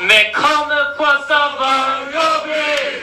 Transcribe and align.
Vi 0.00 0.32
kommer 0.32 0.96
fra 0.96 1.22
Stavanger 1.24 2.44
by. 2.44 2.97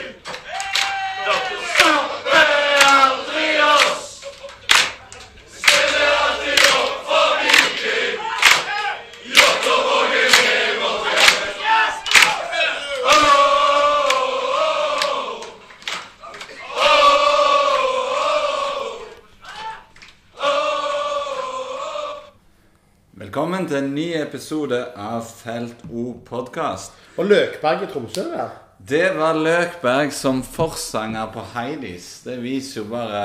Velkommen 23.56 23.72
til 23.72 23.86
en 23.86 23.94
ny 23.96 24.10
episode 24.20 24.78
av 25.00 25.22
Felt 25.24 25.78
O 25.88 26.10
podkast. 26.26 26.92
Og 27.16 27.24
Løkberg 27.30 27.86
i 27.86 27.88
Tromsø 27.88 28.24
der. 28.28 28.50
Det 28.76 29.06
var 29.16 29.38
Løkberg 29.40 30.10
som 30.12 30.42
forsanger 30.44 31.30
på 31.32 31.40
Heidis. 31.54 32.08
Det 32.26 32.34
viser 32.42 32.82
jo 32.82 32.90
bare 32.90 33.22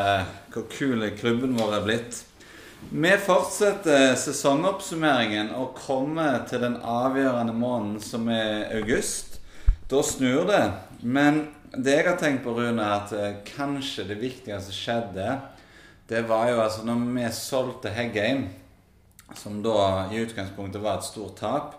hvor 0.53 0.69
kul 0.71 1.03
klubben 1.19 1.57
vår 1.59 1.75
er 1.75 1.83
blitt. 1.83 2.21
Vi 2.93 3.11
fortsetter 3.25 4.15
sesongoppsummeringen 4.21 5.51
og 5.59 5.75
kommer 5.81 6.45
til 6.47 6.63
den 6.63 6.79
avgjørende 6.79 7.57
måneden 7.57 7.99
som 7.99 8.31
er 8.31 8.71
august. 8.77 9.41
Da 9.91 9.99
snur 9.99 10.47
det. 10.47 10.63
Men 11.03 11.43
det 11.75 11.97
jeg 11.97 12.07
har 12.07 12.23
tenkt 12.23 12.47
på, 12.47 12.55
Rune, 12.55 12.79
er 12.79 13.01
at 13.01 13.11
eh, 13.19 13.43
kanskje 13.51 14.07
det 14.13 14.21
viktigste 14.23 14.79
skjedde, 14.79 15.41
det 16.07 16.23
var 16.31 16.47
jo 16.55 16.63
altså 16.63 16.87
når 16.87 17.07
vi 17.19 17.29
solgte 17.35 17.91
Heggheim 17.99 18.47
som 19.35 19.61
da 19.63 20.09
i 20.11 20.21
utgangspunktet 20.21 20.81
var 20.81 20.99
et 20.99 21.07
stort 21.07 21.37
tap, 21.39 21.77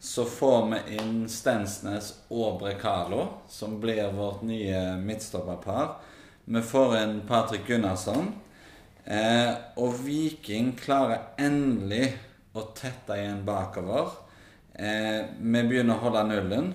så 0.00 0.24
får 0.24 0.66
vi 0.70 0.96
inn 0.96 1.16
Stensnes 1.28 2.14
og 2.32 2.60
Brekalo, 2.62 3.26
som 3.48 3.76
blir 3.82 4.14
vårt 4.16 4.42
nye 4.48 4.96
midtstopperpar. 4.96 5.98
Vi 6.44 6.62
får 6.64 6.96
inn 7.02 7.18
Patrick 7.28 7.66
Gunnarsson. 7.68 8.32
Eh, 9.04 9.52
og 9.76 9.98
Viking 10.04 10.72
klarer 10.78 11.34
endelig 11.40 12.14
å 12.56 12.64
tette 12.76 13.18
igjen 13.20 13.44
bakover. 13.44 14.14
Eh, 14.72 15.28
vi 15.36 15.62
begynner 15.68 15.98
å 15.98 16.04
holde 16.06 16.24
nullen. 16.30 16.72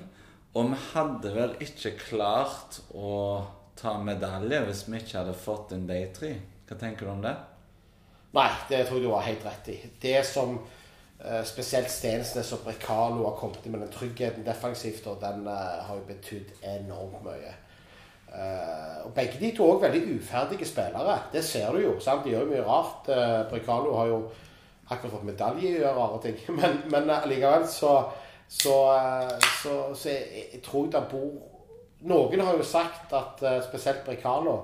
Og 0.55 0.69
vi 0.71 0.79
hadde 0.93 1.33
vel 1.35 1.57
ikke 1.65 1.95
klart 1.99 2.79
å 2.95 3.41
ta 3.75 3.97
medalje 3.99 4.61
hvis 4.69 4.85
vi 4.87 5.01
ikke 5.01 5.19
hadde 5.23 5.35
fått 5.35 5.73
inn 5.75 5.89
de 5.89 5.99
tre. 6.15 6.31
Hva 6.69 6.77
tenker 6.79 7.07
du 7.07 7.11
om 7.11 7.25
det? 7.25 7.35
Nei, 8.35 8.49
det 8.69 8.85
tror 8.85 8.99
jeg 8.99 9.05
du 9.07 9.13
har 9.13 9.27
helt 9.27 9.45
rett 9.47 9.69
i. 9.71 9.77
Det 10.01 10.17
som 10.27 10.57
eh, 10.57 11.43
spesielt 11.47 11.91
Stensnes 11.91 12.51
og 12.55 12.65
Brekalo 12.65 13.23
har 13.23 13.37
kommet 13.39 13.63
inn 13.63 13.75
med 13.77 13.85
den 13.85 13.93
tryggheten 13.93 14.45
defensivt, 14.47 15.07
og 15.07 15.21
den 15.23 15.47
eh, 15.47 15.85
har 15.87 16.01
jo 16.01 16.07
betydd 16.09 16.51
enormt 16.75 17.23
mye. 17.25 17.53
Eh, 18.35 18.97
og 19.05 19.13
Begge 19.15 19.39
de 19.39 19.53
to 19.55 19.69
er 19.69 19.77
også 19.77 19.87
veldig 19.87 20.19
uferdige 20.19 20.67
spillere. 20.67 21.21
Det 21.31 21.45
ser 21.47 21.71
du 21.71 21.79
jo. 21.85 21.95
sant? 22.03 22.25
De 22.25 22.35
gjør 22.35 22.43
jo 22.43 22.51
mye 22.51 22.67
rart. 22.67 23.09
Eh, 23.09 23.39
Brekalo 23.53 23.95
har 23.95 24.11
jo 24.11 24.19
akkurat 24.89 25.15
fått 25.15 25.31
medalje 25.31 25.71
i 25.79 25.81
å 25.87 25.95
rare 25.95 26.21
ting. 26.27 26.37
Men, 26.59 26.83
men 26.91 27.09
allikevel 27.15 27.65
så 27.71 27.95
så, 28.47 28.97
eh, 28.97 29.37
så, 29.63 29.95
så 29.95 30.09
jeg, 30.09 30.47
jeg 30.53 30.61
tror 30.63 30.89
det 30.93 31.03
bor 31.11 31.51
Noen 32.05 32.41
har 32.45 32.53
jo 32.53 32.65
sagt 32.67 33.13
at 33.17 33.41
eh, 33.41 33.61
spesielt 33.65 34.03
Brekalo 34.05 34.59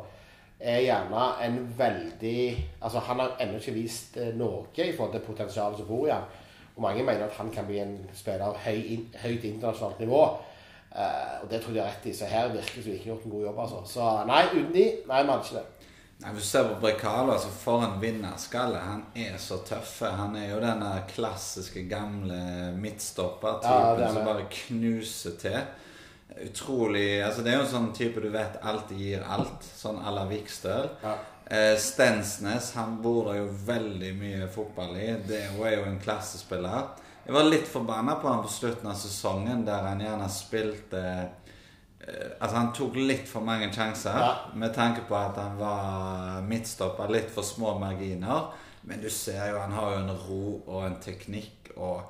er 0.62 0.84
gjerne 0.86 1.26
en 1.46 1.58
veldig 1.78 2.38
Altså, 2.82 3.00
han 3.00 3.20
har 3.20 3.36
ennå 3.42 3.60
ikke 3.60 3.74
vist 3.76 4.18
eh, 4.18 4.34
noe 4.38 4.70
i 4.76 4.94
forhold 4.94 5.16
til 5.16 5.26
potensialet 5.26 5.82
som 5.82 5.90
bor 5.90 6.08
i 6.08 6.14
han. 6.14 6.30
Og 6.76 6.82
mange 6.86 7.04
mener 7.04 7.26
at 7.26 7.36
han 7.38 7.52
kan 7.52 7.68
bli 7.68 7.82
en 7.82 7.98
spiller 8.16 8.46
av 8.48 8.58
høy, 8.64 9.02
høyt 9.24 9.44
internasjonalt 9.44 10.00
nivå. 10.00 10.22
Uh, 10.92 11.44
og 11.44 11.52
det 11.52 11.62
tror 11.62 11.72
jeg 11.72 11.78
de 11.78 11.82
har 11.84 11.92
rett 11.92 12.08
i. 12.10 12.14
Så 12.16 12.28
her 12.28 12.50
virker 12.52 12.84
det 12.84 12.96
ikke 12.96 13.12
gjort 13.12 13.26
en 13.26 13.36
god 13.36 13.46
jobb, 13.46 13.60
altså. 13.66 13.84
Så 13.88 14.08
nei, 14.28 14.42
uten 14.54 14.74
de, 14.76 14.86
nei, 15.08 15.22
vi 15.24 15.34
hadde 15.34 15.46
ikke 15.46 15.60
det. 15.60 15.88
Nei, 16.22 16.32
Hvis 16.36 16.44
du 16.44 16.50
ser 16.50 16.68
på 16.70 16.80
Brekalo, 16.82 17.34
altså 17.34 17.50
for 17.50 17.86
en 17.86 18.02
vinnerskalle. 18.02 18.82
Han 18.86 19.06
er 19.18 19.38
så 19.42 19.58
tøff. 19.66 20.02
Han 20.06 20.36
er 20.38 20.52
jo 20.52 20.60
den 20.62 20.84
klassiske, 21.10 21.88
gamle 21.90 22.42
midtstoppertypen 22.78 24.04
Ja, 24.04 24.12
som 24.14 24.28
bare 24.28 24.50
knuser 24.52 25.38
til. 25.42 25.58
Utrolig 26.40 27.22
altså 27.26 27.42
Det 27.44 27.52
er 27.52 27.58
jo 27.60 27.66
en 27.66 27.72
sånn 27.74 27.92
type 27.94 28.22
du 28.24 28.30
vet 28.34 28.60
alltid 28.64 28.98
gir 28.98 29.24
alt. 29.28 29.64
Sånn 29.76 30.00
à 30.06 30.14
la 30.16 30.24
Vikstøl. 30.30 30.90
Ja. 31.04 31.16
Eh, 31.52 31.76
Stensnes 31.78 32.72
han 32.78 33.02
bor 33.04 33.28
det 33.32 33.40
jo 33.42 33.50
veldig 33.68 34.14
mye 34.20 34.48
fotball 34.48 34.96
i. 34.98 35.10
Det 35.28 35.42
jo- 35.58 35.64
er 35.68 35.78
jo 35.78 35.84
en 35.90 36.00
klassespiller. 36.00 36.88
Jeg 37.26 37.34
var 37.36 37.44
litt 37.44 37.68
forbanna 37.68 38.16
på 38.22 38.28
han 38.30 38.42
på 38.44 38.50
slutten 38.50 38.88
av 38.90 38.96
sesongen, 38.96 39.66
der 39.66 39.82
han 39.82 40.00
gjerne 40.00 40.30
spilte 40.30 41.04
eh, 41.04 41.28
Altså, 42.42 42.56
han 42.56 42.72
tok 42.74 42.96
litt 42.96 43.28
for 43.30 43.42
mange 43.46 43.68
sjanser 43.72 44.16
Ja. 44.18 44.36
med 44.56 44.74
tanke 44.74 45.02
på 45.08 45.16
at 45.16 45.36
han 45.38 45.58
var 45.60 46.42
midtstopper, 46.42 47.08
litt 47.12 47.30
for 47.30 47.44
små 47.44 47.78
marginer. 47.80 48.48
Men 48.84 49.00
du 49.02 49.10
ser 49.10 49.52
jo, 49.52 49.60
han 49.60 49.72
har 49.72 49.92
jo 49.92 49.98
en 50.00 50.18
ro 50.18 50.62
og 50.68 50.86
en 50.86 50.96
teknikk 50.96 51.70
og 51.78 52.02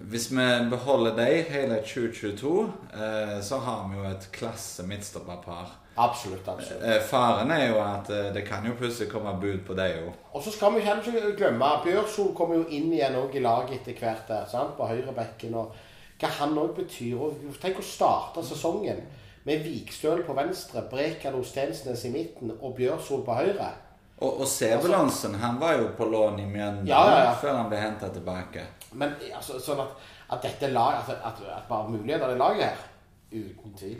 Hvis 0.00 0.30
vi 0.30 0.46
beholder 0.70 1.16
de 1.16 1.42
hele 1.42 1.80
2022, 1.82 2.72
eh, 2.94 3.40
så 3.42 3.58
har 3.58 3.88
vi 3.88 3.98
jo 3.98 4.04
et 4.06 4.28
klasse 4.32 4.86
midtstopperpar. 4.86 5.72
Absolutt. 5.98 6.48
absolutt. 6.48 6.84
Eh, 6.84 7.02
Faren 7.02 7.50
er 7.50 7.64
jo 7.68 7.80
at 7.82 8.10
eh, 8.10 8.28
det 8.34 8.44
kan 8.46 8.66
jo 8.66 8.76
plutselig 8.78 9.10
komme 9.10 9.32
bud 9.40 9.64
på 9.66 9.74
det 9.74 9.88
jo. 9.96 10.12
Og 10.32 10.42
så 10.42 10.52
skal 10.54 10.76
vi 10.76 10.84
heller 10.86 11.02
ikke 11.02 11.34
glemme 11.40 11.70
Bjørsol 11.82 12.30
kommer 12.38 12.60
jo 12.60 12.68
inn 12.70 12.92
igjen 12.92 13.18
i 13.18 13.42
laget 13.42 13.80
etter 13.80 13.98
hvert 13.98 14.28
der, 14.28 14.46
sant? 14.46 14.76
på 14.78 14.86
høyrebekken. 14.86 15.54
og 15.58 15.74
Hva 16.20 16.30
han 16.38 16.54
òg 16.58 16.76
betyr. 16.78 17.18
og 17.18 17.58
Tenk 17.60 17.82
å 17.82 17.86
starte 17.86 18.46
sesongen 18.46 19.02
med 19.48 19.66
Vikstøl 19.66 20.22
på 20.22 20.38
venstre, 20.38 20.86
Brekalo 20.90 21.42
Stensnes 21.42 22.04
i 22.06 22.14
midten 22.14 22.54
og 22.60 22.76
Bjørsol 22.78 23.26
på 23.26 23.34
høyre. 23.34 23.72
Og, 24.18 24.40
og 24.42 24.46
Sebelansen, 24.50 25.34
han 25.38 25.58
var 25.60 25.76
jo 25.78 25.90
på 25.98 26.06
lån 26.10 26.40
i 26.42 26.46
Mjøndalen 26.46 26.86
Ja, 26.90 27.02
ja, 27.10 27.20
ja. 27.28 27.34
før 27.38 27.60
han 27.60 27.70
ble 27.70 27.82
henta 27.82 28.10
tilbake. 28.14 28.64
Men 28.92 29.16
altså, 29.34 29.58
sånn 29.60 29.82
at, 29.84 30.06
at 30.32 30.44
dette 30.46 30.70
lag, 30.72 31.02
at, 31.02 31.10
at, 31.32 31.42
at 31.56 31.66
bare 31.68 31.90
muligheter 31.92 32.34
i 32.34 32.38
laget 32.40 32.70
her 32.70 32.86
Uten 33.28 33.74
tvil. 33.76 33.98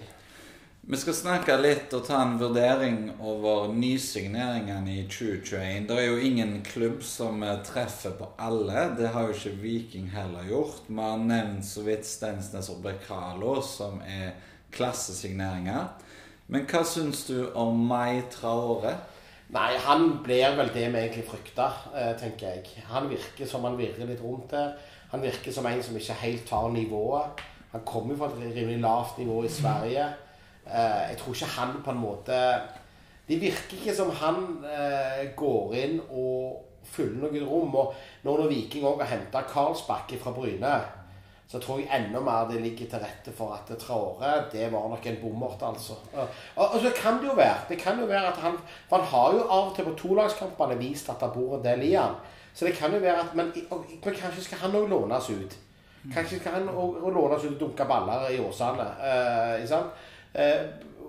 Vi 0.88 0.97
skal 0.97 1.12
snakke 1.12 1.54
litt 1.60 1.93
og 1.93 2.06
ta 2.06 2.22
en 2.25 2.38
vurdering 2.41 3.10
over 3.21 3.66
nysigneringene 3.76 4.94
i 4.94 5.03
2021. 5.04 5.82
Det 5.91 5.99
er 6.00 6.06
jo 6.06 6.22
ingen 6.25 6.54
klubb 6.65 7.03
som 7.04 7.43
eh, 7.44 7.59
treffer 7.66 8.15
på 8.16 8.31
alle. 8.41 8.87
Det 8.97 9.10
har 9.12 9.28
jo 9.28 9.34
ikke 9.37 9.60
Viking 9.60 10.06
heller 10.15 10.49
gjort. 10.49 10.87
Vi 10.88 10.97
har 10.97 11.20
nevnt 11.20 11.69
så 11.69 11.84
vidt 11.84 12.09
Stensnes 12.09 12.70
og 12.72 12.81
Brekalo, 12.87 13.59
som 13.60 14.00
er 14.00 14.32
klassesigneringer. 14.72 15.91
Men 16.49 16.65
hva 16.70 16.81
syns 16.88 17.26
du 17.28 17.50
om 17.53 17.84
Mai 17.91 18.22
Traore? 18.32 18.94
Nei, 19.49 19.79
han 19.81 20.19
blir 20.25 20.57
vel 20.59 20.69
det 20.75 20.89
vi 20.93 21.01
egentlig 21.01 21.25
frykta, 21.25 21.71
eh, 21.97 22.11
tenker 22.21 22.51
jeg. 22.51 22.83
Han 22.91 23.09
virker 23.09 23.47
som 23.49 23.65
han 23.65 23.79
virrer 23.79 24.05
litt 24.07 24.21
rundt 24.21 24.51
der. 24.53 24.75
Han 25.11 25.23
virker 25.23 25.53
som 25.53 25.67
en 25.67 25.83
som 25.83 25.97
ikke 25.97 26.17
helt 26.21 26.49
tar 26.49 26.69
nivået. 26.69 27.41
Han 27.73 27.81
kommer 27.85 28.12
jo 28.12 28.19
fra 28.19 28.29
et 28.29 28.55
rimelig 28.56 28.81
lavt 28.81 29.19
nivå 29.19 29.45
i 29.45 29.49
Sverige. 29.49 30.05
Eh, 30.67 31.09
jeg 31.11 31.17
tror 31.19 31.35
ikke 31.35 31.47
han 31.47 31.83
på 31.85 31.91
en 31.91 32.00
måte 32.00 32.61
Det 33.29 33.41
virker 33.41 33.77
ikke 33.77 33.95
som 33.95 34.11
han 34.11 34.65
eh, 34.65 35.33
går 35.37 35.73
inn 35.77 35.99
og 36.11 36.65
fyller 36.85 37.29
noe 37.29 37.44
rom. 37.44 37.75
Og 37.75 37.94
nå 38.25 38.37
når 38.37 38.49
Viking 38.49 38.85
òg 38.85 39.03
har 39.03 39.17
henta 39.17 39.43
Karlsbakke 39.49 40.17
fra 40.21 40.33
Bryne, 40.33 40.77
så 41.49 41.59
tror 41.59 41.79
jeg 41.81 41.89
enda 41.97 42.21
mer 42.21 42.49
det 42.50 42.61
ligger 42.61 42.91
til 42.91 43.00
rette 43.00 43.33
for 43.33 43.55
at 43.56 43.71
Traore 43.81 44.33
det 44.53 44.67
var 44.73 44.89
nok 44.93 45.06
en 45.06 45.21
bommert, 45.23 45.62
altså. 45.65 45.95
Og, 46.12 46.27
og 46.56 46.81
så 46.81 46.93
kan 46.97 47.23
det 47.23 47.31
jo 47.31 47.37
være 47.39 47.69
det 47.69 47.79
kan 47.81 48.00
jo 48.00 48.06
være 48.06 48.33
at 48.33 48.37
han 48.43 48.59
For 48.89 48.97
han 48.97 49.06
har 49.06 49.33
jo 49.33 49.47
av 49.47 49.71
og 49.71 49.77
til 49.77 49.89
på 49.89 49.95
tolagskampene 49.97 50.77
vist 50.79 51.09
at 51.09 51.23
det 51.25 51.31
bor 51.33 51.56
en 51.56 51.65
del 51.65 51.87
i 51.89 51.95
han. 51.95 52.19
Så 52.55 52.67
det 52.67 52.75
kan 52.75 52.93
jo 52.93 53.00
være 53.00 53.21
at 53.25 53.35
Men, 53.35 53.53
og, 53.71 53.85
men 54.05 54.15
kanskje 54.15 54.45
skal 54.45 54.59
han 54.59 54.77
òg 54.77 54.89
lånes 54.89 55.31
ut. 55.31 55.56
Kanskje 56.15 56.39
skal 56.39 56.53
han 56.53 56.69
òg 56.69 57.09
lånes 57.15 57.45
ut 57.45 57.55
og 57.55 57.61
dunke 57.61 57.85
baller 57.85 58.29
i 58.29 58.41
Åsane. 58.41 58.87
Eh? 59.01 59.73
Eh, 60.35 60.67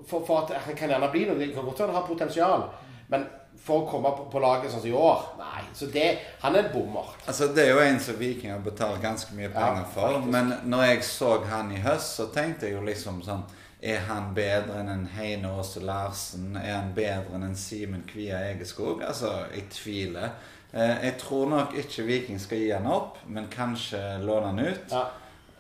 for, 0.08 0.24
for 0.26 0.38
at 0.40 0.56
han 0.56 0.76
kan 0.76 0.90
gjerne 0.90 1.12
bli 1.12 1.26
noe. 1.28 1.40
Det 1.40 1.54
kan 1.54 1.66
godt 1.66 1.80
være 1.80 1.92
han 1.92 2.02
har 2.02 2.08
potensial. 2.08 2.64
Men 3.10 3.28
for 3.64 3.84
å 3.84 3.88
komme 3.90 4.12
på, 4.18 4.26
på 4.32 4.42
laget 4.44 4.72
sånn 4.72 4.82
som 4.82 4.90
i 4.90 4.96
år 4.96 5.24
Nei. 5.40 5.64
Så 5.76 5.90
det 5.94 6.08
Han 6.42 6.56
er 6.56 6.66
en 6.68 6.72
bommer. 6.74 7.14
Altså, 7.28 7.48
Det 7.54 7.66
er 7.66 7.74
jo 7.74 7.80
en 7.84 8.00
som 8.00 8.20
Viking 8.20 8.52
har 8.52 8.60
betalt 8.66 9.02
ganske 9.04 9.36
mye 9.36 9.50
penger 9.54 9.84
Ja, 9.84 9.88
for. 9.94 10.20
Men 10.26 10.54
når 10.64 10.86
jeg 10.88 11.04
så 11.10 11.34
han 11.50 11.72
i 11.76 11.82
høst, 11.84 12.16
så 12.18 12.30
tenkte 12.34 12.68
jeg 12.68 12.78
jo 12.78 12.86
liksom 12.88 13.22
sånn 13.26 13.44
Er 13.82 14.02
han 14.10 14.34
bedre 14.36 14.80
enn 14.82 14.90
en 14.92 15.06
Heine 15.16 15.52
Aase 15.56 15.84
Larsen? 15.84 16.56
Er 16.60 16.80
han 16.80 16.94
bedre 16.96 17.36
enn 17.38 17.46
en 17.48 17.56
Simen 17.56 18.04
Kvia 18.08 18.42
Egeskog? 18.50 19.04
Altså, 19.08 19.46
jeg 19.54 19.70
tviler. 19.72 20.34
Eh, 20.72 21.06
jeg 21.06 21.16
tror 21.22 21.48
nok 21.50 21.78
ikke 21.80 22.04
Viking 22.04 22.40
skal 22.42 22.60
gi 22.60 22.74
han 22.76 22.90
opp, 22.92 23.22
men 23.28 23.48
kanskje 23.54 24.02
låne 24.22 24.52
han 24.52 24.60
ut. 24.60 24.92
Ja. 24.92 25.06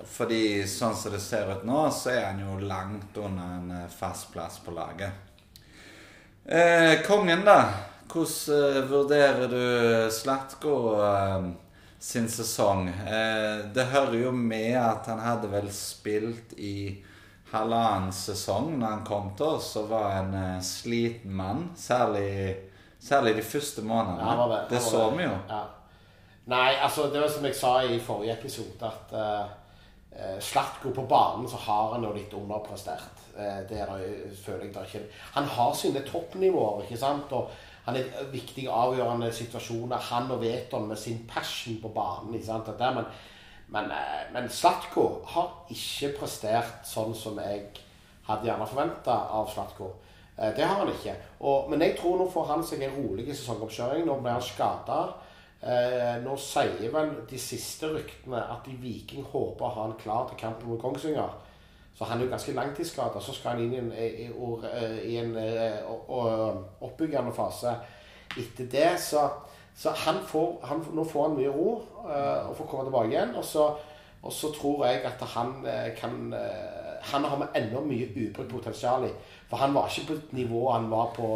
Fordi 0.06 0.68
sånn 0.68 0.96
som 0.96 1.12
det 1.16 1.22
ser 1.24 1.50
ut 1.52 1.64
nå, 1.68 1.80
så 1.92 2.12
er 2.14 2.28
han 2.30 2.44
jo 2.44 2.60
langt 2.68 3.18
under 3.20 3.56
en 3.58 3.72
eh, 3.82 3.88
fast 3.92 4.30
plass 4.34 4.60
på 4.64 4.76
laget. 4.76 5.12
Eh, 6.46 7.02
kongen, 7.08 7.44
da. 7.46 7.58
Hvordan 8.10 8.76
eh, 8.76 8.84
vurderer 8.90 9.48
du 9.48 10.12
Slatko? 10.12 11.02
Eh, 11.04 11.50
sin 12.00 12.30
sesong. 12.30 12.88
Eh, 12.88 13.66
det 13.74 13.84
hører 13.92 14.16
jo 14.24 14.32
med 14.32 14.78
at 14.80 15.06
han 15.12 15.20
hadde 15.20 15.50
vel 15.52 15.68
spilt 15.74 16.56
i 16.58 17.04
halvannen 17.52 18.14
sesong 18.16 18.78
når 18.80 18.88
han 18.88 19.06
kom 19.06 19.30
til 19.38 19.58
oss 19.58 19.74
og 19.82 19.92
var 19.92 20.16
en 20.22 20.64
sliten 20.64 21.36
mann. 21.36 21.68
Særlig, 21.78 22.56
særlig 23.00 23.36
de 23.38 23.46
første 23.46 23.86
månedene. 23.86 24.26
Ja, 24.26 24.66
det. 24.72 24.82
så 24.82 25.10
vi 25.14 25.28
jo. 25.28 25.36
Ja. 25.50 25.64
Nei, 26.50 26.74
altså 26.82 27.12
det 27.14 27.22
var 27.22 27.30
som 27.30 27.46
jeg 27.46 27.58
sa 27.58 27.74
i 27.86 28.00
forrige 28.02 28.34
episode, 28.40 28.88
at 28.88 29.12
uh, 29.14 30.40
Slatko 30.42 30.90
på 30.96 31.04
banen 31.06 31.46
så 31.52 31.60
har 31.62 31.92
han 31.94 32.08
jo 32.08 32.14
litt 32.16 32.34
underprestert. 32.34 33.22
Uh, 33.36 33.60
det 33.70 33.84
er 33.84 33.92
føler 34.40 34.66
jeg 34.66 34.74
da 34.74 34.86
ikke. 34.88 35.04
Han 35.36 35.52
har 35.58 35.76
sine 35.78 36.02
toppnivåer, 36.08 36.88
ikke 36.88 36.98
sant. 36.98 37.36
Og 37.38 37.52
han 37.90 37.98
er 37.98 38.32
viktig 38.32 38.68
avgjørende 38.70 39.32
situasjoner. 39.34 39.98
Han 40.12 40.32
og 40.36 40.42
Veton 40.44 40.88
med 40.88 40.98
sin 40.98 41.24
passion 41.28 41.80
på 41.82 41.90
banen. 41.96 42.32
men, 42.32 43.06
men, 43.68 43.92
eh, 43.92 44.34
men 44.34 44.50
Slatko 44.50 45.24
har 45.26 45.66
ikke 45.70 46.14
prestert 46.20 46.86
sånn 46.86 47.16
som 47.16 47.38
jeg 47.42 47.66
hadde 48.28 48.46
gjerne 48.46 48.68
forventa 48.68 49.16
av 49.34 49.50
Slatko. 49.50 49.90
Eh, 50.38 50.56
Det 50.56 50.66
har 50.66 50.76
han 50.76 50.94
ikke. 50.94 51.16
Og, 51.40 51.70
men 51.70 51.82
jeg 51.82 51.98
tror 51.98 52.18
nå 52.18 52.30
får 52.30 52.46
han 52.46 52.64
seg 52.64 52.84
en 52.84 52.96
rolig 52.96 53.28
sesongoppkjøring. 53.36 54.06
Nå 54.06 54.20
blir 54.22 54.38
han 54.38 54.42
skada. 54.42 55.02
Eh, 55.62 56.22
nå 56.24 56.38
sier 56.38 56.92
vel 56.94 57.16
de 57.30 57.38
siste 57.38 57.90
ryktene 57.92 58.40
at 58.40 58.66
de 58.66 58.78
Viking 58.80 59.26
håper 59.26 59.66
å 59.66 59.74
ha 59.76 59.88
han 59.88 59.98
klar 60.00 60.30
til 60.30 60.38
kampen 60.40 60.70
mot 60.70 60.82
Kongsvinger. 60.82 61.30
Så 62.00 62.08
han 62.08 62.22
er 62.22 62.26
jo 62.26 62.32
ganske 62.32 62.54
langtidsskada. 62.56 63.20
Så 63.20 63.34
skal 63.36 63.58
han 63.58 63.64
inn 63.66 63.74
i 63.74 63.80
en, 63.82 63.92
i- 63.92 65.12
i 65.12 65.18
en 65.20 65.34
eh, 65.36 65.82
oppbyggende 66.82 67.34
fase 67.36 67.74
etter 68.40 68.70
det. 68.72 68.94
Så, 69.04 69.26
så 69.76 69.92
han 70.06 70.22
får, 70.28 70.60
han, 70.70 70.84
nå 70.96 71.04
får 71.08 71.28
han 71.28 71.38
mye 71.40 71.52
ro 71.52 71.74
eh, 72.08 72.48
og 72.50 72.56
får 72.58 72.70
komme 72.72 72.88
tilbake 72.88 73.12
igjen. 73.14 73.34
Og 73.36 73.44
så, 73.46 73.66
og 74.24 74.32
så 74.36 74.52
tror 74.56 74.86
jeg 74.88 75.04
at 75.12 75.24
han 75.36 75.58
eh, 75.68 75.90
kan 76.00 76.34
eh, 76.34 76.76
Han 77.12 77.24
har 77.24 77.38
med 77.40 77.54
enda 77.56 77.80
mye 77.80 78.10
ubrukt 78.12 78.50
potensial 78.52 79.06
i. 79.08 79.12
For 79.50 79.58
han 79.62 79.72
var 79.74 79.88
ikke 79.88 80.08
på 80.10 80.16
et 80.18 80.34
nivå 80.36 80.66
han 80.74 80.90
var 80.92 81.14
på 81.16 81.30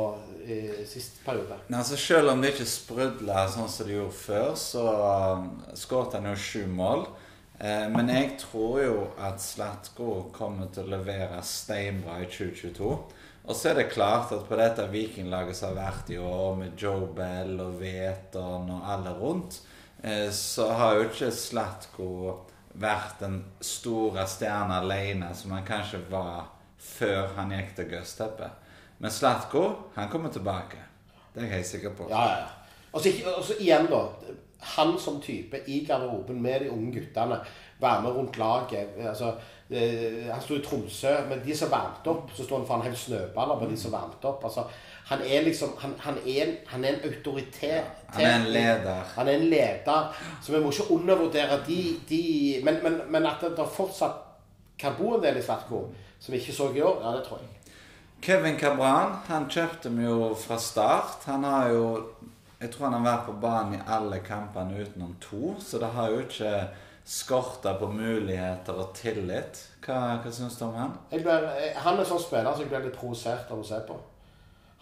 i 0.44 0.58
sist 0.86 1.22
periode. 1.26 1.56
Nei, 1.72 1.80
altså, 1.80 1.96
selv 1.96 2.34
om 2.34 2.42
det 2.44 2.50
ikke 2.52 2.66
sprudler 2.68 3.48
sånn 3.48 3.70
som 3.72 3.88
det 3.88 3.96
gjorde 3.96 4.18
før, 4.18 4.50
så 4.60 4.84
um, 5.38 5.46
skåret 5.80 6.18
han 6.18 6.28
jo 6.28 6.34
sju 6.36 6.66
mål. 6.68 7.06
Eh, 7.60 7.90
men 7.90 8.10
jeg 8.10 8.38
tror 8.42 8.80
jo 8.82 8.96
at 9.22 9.42
Slatko 9.42 10.30
kommer 10.34 10.72
til 10.74 10.88
å 10.88 10.96
levere 10.98 11.42
steinbra 11.46 12.20
i 12.24 12.30
2022. 12.30 12.94
Og 13.44 13.58
så 13.60 13.70
er 13.70 13.82
det 13.82 13.92
klart 13.92 14.32
at 14.32 14.48
på 14.48 14.58
dette 14.58 14.86
vikinglaget 14.92 15.58
som 15.58 15.74
har 15.74 15.92
vært 15.92 16.14
i 16.16 16.18
år, 16.18 16.56
med 16.60 16.80
Joe 16.80 17.10
Bell 17.16 17.60
og 17.60 17.78
Veton 17.82 18.72
og 18.72 18.90
alle 18.90 19.14
rundt, 19.20 19.60
eh, 20.02 20.30
så 20.32 20.70
har 20.72 20.98
jo 20.98 21.10
ikke 21.10 21.32
Slatko 21.36 22.10
vært 22.74 23.20
den 23.22 23.38
store 23.62 24.26
stjerna 24.28 24.80
alene 24.82 25.30
som 25.38 25.52
han 25.54 25.68
kanskje 25.68 26.02
var 26.10 26.50
før 26.84 27.36
han 27.38 27.54
gikk 27.54 27.76
til 27.78 27.92
Gøsteppe. 27.94 28.50
Men 29.04 29.12
Slatko, 29.12 29.92
han 29.96 30.10
kommer 30.10 30.32
tilbake. 30.34 30.80
Det 31.34 31.42
er 31.42 31.48
jeg 31.48 31.56
helt 31.58 31.68
sikker 31.68 31.96
på. 31.98 32.10
Ja, 32.10 32.26
ja, 32.32 32.52
Altså, 32.94 33.10
altså 33.26 33.56
igjen, 33.58 33.88
da. 33.90 34.04
Han 34.76 34.96
som 35.00 35.22
type 35.22 35.60
i 35.68 35.86
garderoben 35.88 36.42
med 36.42 36.62
de 36.62 36.72
unge 36.72 36.94
guttene. 37.00 37.40
Være 37.82 38.02
med 38.02 38.16
rundt 38.16 38.38
laget. 38.38 38.96
Altså, 39.10 39.34
eh, 39.70 40.30
han 40.32 40.42
sto 40.42 40.56
i 40.56 40.64
Tromsø, 40.64 41.12
men 41.30 41.42
de 41.46 41.56
som 41.58 41.72
varmte 41.72 42.10
opp, 42.10 42.32
så 42.36 42.46
sto 42.46 42.58
han 42.58 42.68
foran 42.68 42.82
en 42.82 42.88
hel 42.88 42.98
snøballer 42.98 43.60
på 43.60 43.70
de 43.72 43.78
som 43.78 43.92
varmte 43.92 44.30
opp. 44.30 44.44
Altså, 44.44 44.64
han 45.06 45.20
er 45.26 45.44
liksom 45.44 45.74
Han, 45.80 45.96
han, 46.00 46.18
er, 46.26 46.44
en, 46.46 46.56
han 46.68 46.86
er 46.86 46.94
en 46.94 47.10
autoritet. 47.12 47.84
Han 48.08 48.26
er 48.26 48.36
en 48.36 48.52
leder. 48.54 49.04
Han 49.16 49.28
er 49.28 49.34
en 49.34 49.50
leder. 49.50 50.14
Så 50.42 50.54
vi 50.54 50.64
må 50.64 50.72
ikke 50.72 50.92
undervurdere 50.92 51.60
de, 51.68 51.82
de 52.10 52.24
men, 52.64 52.80
men, 52.84 53.02
men 53.10 53.26
at 53.26 53.42
det 53.42 53.68
fortsatt 53.76 54.22
kan 54.80 54.96
bo 54.98 55.16
en 55.16 55.24
del 55.24 55.38
i 55.38 55.44
Svartko 55.44 55.88
som 56.20 56.32
vi 56.32 56.40
ikke 56.40 56.56
så 56.56 56.70
i 56.72 56.82
år, 56.82 57.02
ja, 57.04 57.18
det 57.18 57.26
tror 57.28 57.42
jeg. 57.42 57.50
Kevin 58.24 58.56
Cabran 58.60 59.18
han 59.28 59.50
kjøpte 59.52 59.90
vi 59.92 60.06
jo 60.06 60.30
fra 60.40 60.56
start. 60.60 61.26
Han 61.28 61.44
har 61.44 61.74
jo 61.74 61.88
Jeg 62.64 62.72
tror 62.72 62.88
han 62.88 62.94
har 62.96 63.04
vært 63.04 63.26
på 63.28 63.34
banen 63.44 63.74
i 63.76 63.86
alle 63.92 64.22
kampene 64.24 64.78
utenom 64.80 65.18
to, 65.20 65.52
så 65.60 65.82
det 65.82 65.90
har 65.98 66.14
jo 66.14 66.22
ikke 66.24 66.52
skorta 67.04 67.74
på 67.76 67.90
muligheter 67.92 68.78
og 68.80 68.94
tillit. 68.96 69.60
Hva, 69.84 70.22
hva 70.24 70.32
syns 70.32 70.56
du 70.56 70.64
om 70.70 70.78
han? 70.78 70.94
Jeg 71.12 71.26
blir, 71.26 71.50
han 71.84 72.00
er 72.00 72.08
sånn 72.08 72.22
spiller 72.24 72.54
som 72.54 72.64
jeg 72.64 72.72
blir 72.72 72.86
litt 72.86 72.96
provosert 72.96 73.52
av 73.52 73.60
å 73.60 73.66
se 73.68 73.82
på. 73.84 73.98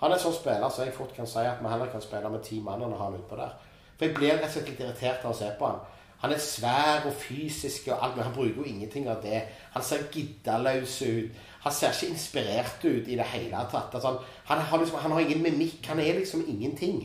Han 0.03 0.13
er 0.13 0.21
sånn 0.21 0.35
spiller 0.37 0.69
som 0.69 0.85
jeg 0.85 0.93
fort 0.93 1.15
kan 1.15 1.29
si 1.29 1.41
at 1.41 1.57
vi 1.57 1.71
heller 1.71 1.89
kan 1.89 2.03
spille 2.05 2.29
med 2.29 2.45
ti 2.45 2.59
mann 2.61 2.83
enn 2.85 2.93
å 2.93 2.99
ha 2.99 3.07
han 3.07 3.17
utpå 3.17 3.39
der. 3.39 3.55
For 3.95 4.05
jeg 4.05 4.17
blir 4.19 4.35
rett 4.35 4.45
og 4.45 4.53
slett 4.53 4.69
litt 4.69 4.83
irritert 4.85 5.25
av 5.25 5.33
å 5.33 5.39
se 5.39 5.49
på 5.57 5.71
han. 5.71 5.81
Han 6.21 6.35
er 6.35 6.41
svær 6.41 7.07
og 7.09 7.15
fysisk 7.17 7.87
og 7.89 7.95
alt, 7.97 8.13
men 8.17 8.27
han 8.27 8.35
bruker 8.35 8.61
jo 8.61 8.67
ingenting 8.69 9.07
av 9.09 9.23
det. 9.25 9.39
Han 9.73 9.85
ser 9.85 10.05
giddaløs 10.13 10.99
ut. 11.01 11.39
Han 11.65 11.73
ser 11.73 11.97
ikke 11.97 12.11
inspirert 12.13 12.85
ut 12.85 13.09
i 13.09 13.17
det 13.17 13.25
hele 13.33 13.63
tatt. 13.73 13.89
Altså, 13.97 14.13
han, 14.13 14.21
han, 14.51 14.61
har 14.69 14.83
liksom, 14.83 14.99
han 15.01 15.15
har 15.17 15.25
ingen 15.25 15.41
mimikk. 15.41 15.81
Han 15.89 16.01
er 16.01 16.19
liksom 16.19 16.45
ingenting. 16.45 17.01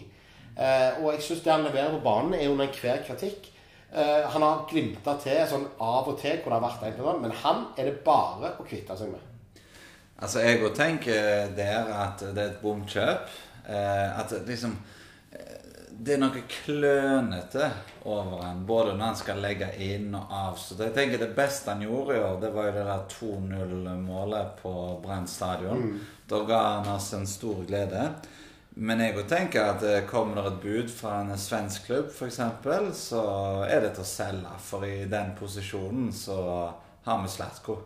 Eh, 0.56 1.02
og 1.02 1.12
jeg 1.12 1.22
syns 1.26 1.44
det 1.44 1.52
han 1.52 1.66
leverer 1.68 1.92
på 1.98 2.04
banen, 2.04 2.34
er 2.34 2.48
under 2.48 2.68
enhver 2.68 3.04
kritikk. 3.06 3.50
Eh, 3.92 4.28
han 4.32 4.42
har 4.42 4.66
glimta 4.70 5.14
til 5.22 5.44
sånn 5.48 5.68
av 5.80 6.08
og 6.10 6.18
til 6.20 6.40
hvor 6.42 6.52
det 6.52 6.58
har 6.58 6.66
vært 6.66 6.84
en 6.84 7.00
eller 7.00 7.22
men 7.22 7.38
han 7.44 7.66
er 7.78 7.90
det 7.90 8.04
bare 8.04 8.56
å 8.58 8.66
kvitte 8.66 8.96
seg 8.98 9.12
med. 9.12 9.32
Altså, 10.16 10.40
jeg 10.40 10.62
òg 10.64 10.72
tenker 10.76 11.50
der 11.56 11.90
at 11.92 12.24
det 12.32 12.40
er 12.40 12.54
et 12.54 12.62
bomkjøp. 12.62 13.34
Eh, 13.68 14.20
at 14.20 14.32
liksom 14.46 14.76
eh, 15.32 15.54
Det 15.90 16.14
er 16.14 16.20
noe 16.22 16.42
klønete 16.48 17.70
over 18.04 18.44
han, 18.44 18.60
både 18.68 18.94
når 18.94 19.06
han 19.06 19.18
skal 19.18 19.40
legge 19.42 19.70
inn 19.82 20.14
og 20.14 20.32
avslutte. 20.40 20.88
Jeg 20.88 20.96
tenker 20.96 21.24
Det 21.24 21.36
beste 21.36 21.72
han 21.72 21.84
gjorde 21.84 22.16
i 22.16 22.22
år, 22.22 22.40
det 22.40 22.52
var 22.54 22.68
jo 22.68 22.74
det 22.76 22.86
der 22.86 23.06
2-0-målet 23.16 24.58
på 24.62 24.74
Brann 25.02 25.26
stadion. 25.28 25.96
Da 26.28 26.42
ga 26.48 26.62
han 26.66 26.90
oss 26.94 27.12
en 27.16 27.26
stor 27.26 27.64
glede. 27.66 28.10
Men 28.76 29.00
jeg 29.00 29.14
òg 29.16 29.28
tenker 29.30 29.70
at 29.70 29.84
eh, 29.88 30.02
kommer 30.04 30.36
det 30.36 30.50
et 30.50 30.56
bud 30.60 30.90
fra 30.92 31.22
en 31.22 31.32
svensk 31.40 31.86
klubb, 31.88 32.10
f.eks., 32.12 32.40
så 33.00 33.22
er 33.64 33.80
det 33.86 33.94
til 33.96 34.04
å 34.04 34.08
selge. 34.10 34.56
For 34.60 34.84
i 34.84 35.06
den 35.08 35.32
posisjonen 35.38 36.10
så 36.12 36.36
har 37.06 37.22
vi 37.22 37.30
Slatko. 37.32 37.78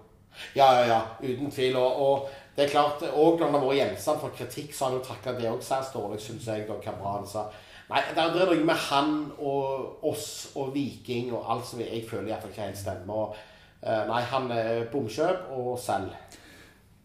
Ja, 0.56 0.66
ja, 0.80 0.87
ja, 0.88 1.00
uten 1.23 1.50
tvil. 1.54 1.78
Og, 1.78 2.00
og 2.02 2.56
det 2.56 2.66
er 2.66 2.73
klart, 2.73 3.04
og 3.06 3.38
når 3.38 3.47
han 3.47 3.54
har 3.54 3.66
vært 3.68 3.80
gjenstand 3.80 4.23
for 4.25 4.35
kritikk, 4.35 4.75
så 4.75 4.85
har 4.85 4.90
han 4.90 4.99
jo 4.99 5.06
takla 5.06 5.37
det 5.38 5.50
òg 5.52 5.62
særs 5.62 5.92
dårlig, 5.94 6.18
syns 6.25 6.50
jeg. 6.50 6.66
da 6.66 6.80
Cabran 6.82 7.28
sa. 7.28 7.47
Nei, 7.90 8.02
det 8.14 8.23
er 8.23 8.35
noe 8.50 8.66
med 8.66 8.82
han 8.88 9.14
og 9.38 10.04
oss 10.11 10.28
og 10.59 10.75
Viking 10.75 11.32
og 11.35 11.47
alt 11.54 11.66
som 11.66 11.80
jeg 11.82 12.04
føler 12.06 12.30
iallfall 12.30 12.50
ikke 12.50 12.66
helt 12.66 12.82
stemmer. 12.82 13.30
Og, 13.30 13.38
eh, 13.82 14.02
nei, 14.11 14.20
han 14.35 14.50
er 14.54 14.85
bomkjøp 14.90 15.54
og 15.54 15.76
selg. 15.78 16.14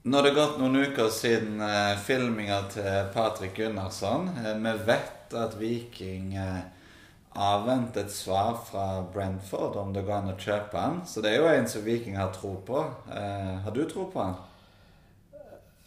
Nå 0.05 0.17
har 0.17 0.23
det 0.23 0.35
gått 0.35 0.59
noen 0.61 0.75
uker 0.85 1.07
siden 1.09 1.55
eh, 1.65 1.95
filminga 1.97 2.59
til 2.69 3.07
Patrick 3.09 3.55
Gunnarsson. 3.57 4.27
Eh, 4.37 4.51
vi 4.61 4.73
vet 4.85 5.31
at 5.33 5.55
Viking 5.57 6.35
avventet 6.37 7.31
avventer 7.33 8.03
et 8.03 8.13
svar 8.13 8.59
fra 8.67 8.83
Brentford 9.15 9.79
om 9.81 9.89
det 9.95 10.03
går 10.05 10.19
an 10.19 10.29
å 10.29 10.35
kjøpe 10.37 10.77
han. 10.77 10.99
Så 11.09 11.23
det 11.25 11.31
er 11.31 11.41
jo 11.41 11.47
en 11.49 11.65
som 11.71 11.81
Viking 11.87 12.19
har 12.19 12.29
tro 12.35 12.51
på. 12.67 12.83
Eh, 13.09 13.49
har 13.65 13.73
du 13.73 13.81
tro 13.89 14.05
på 14.13 14.21
han? 14.21 14.37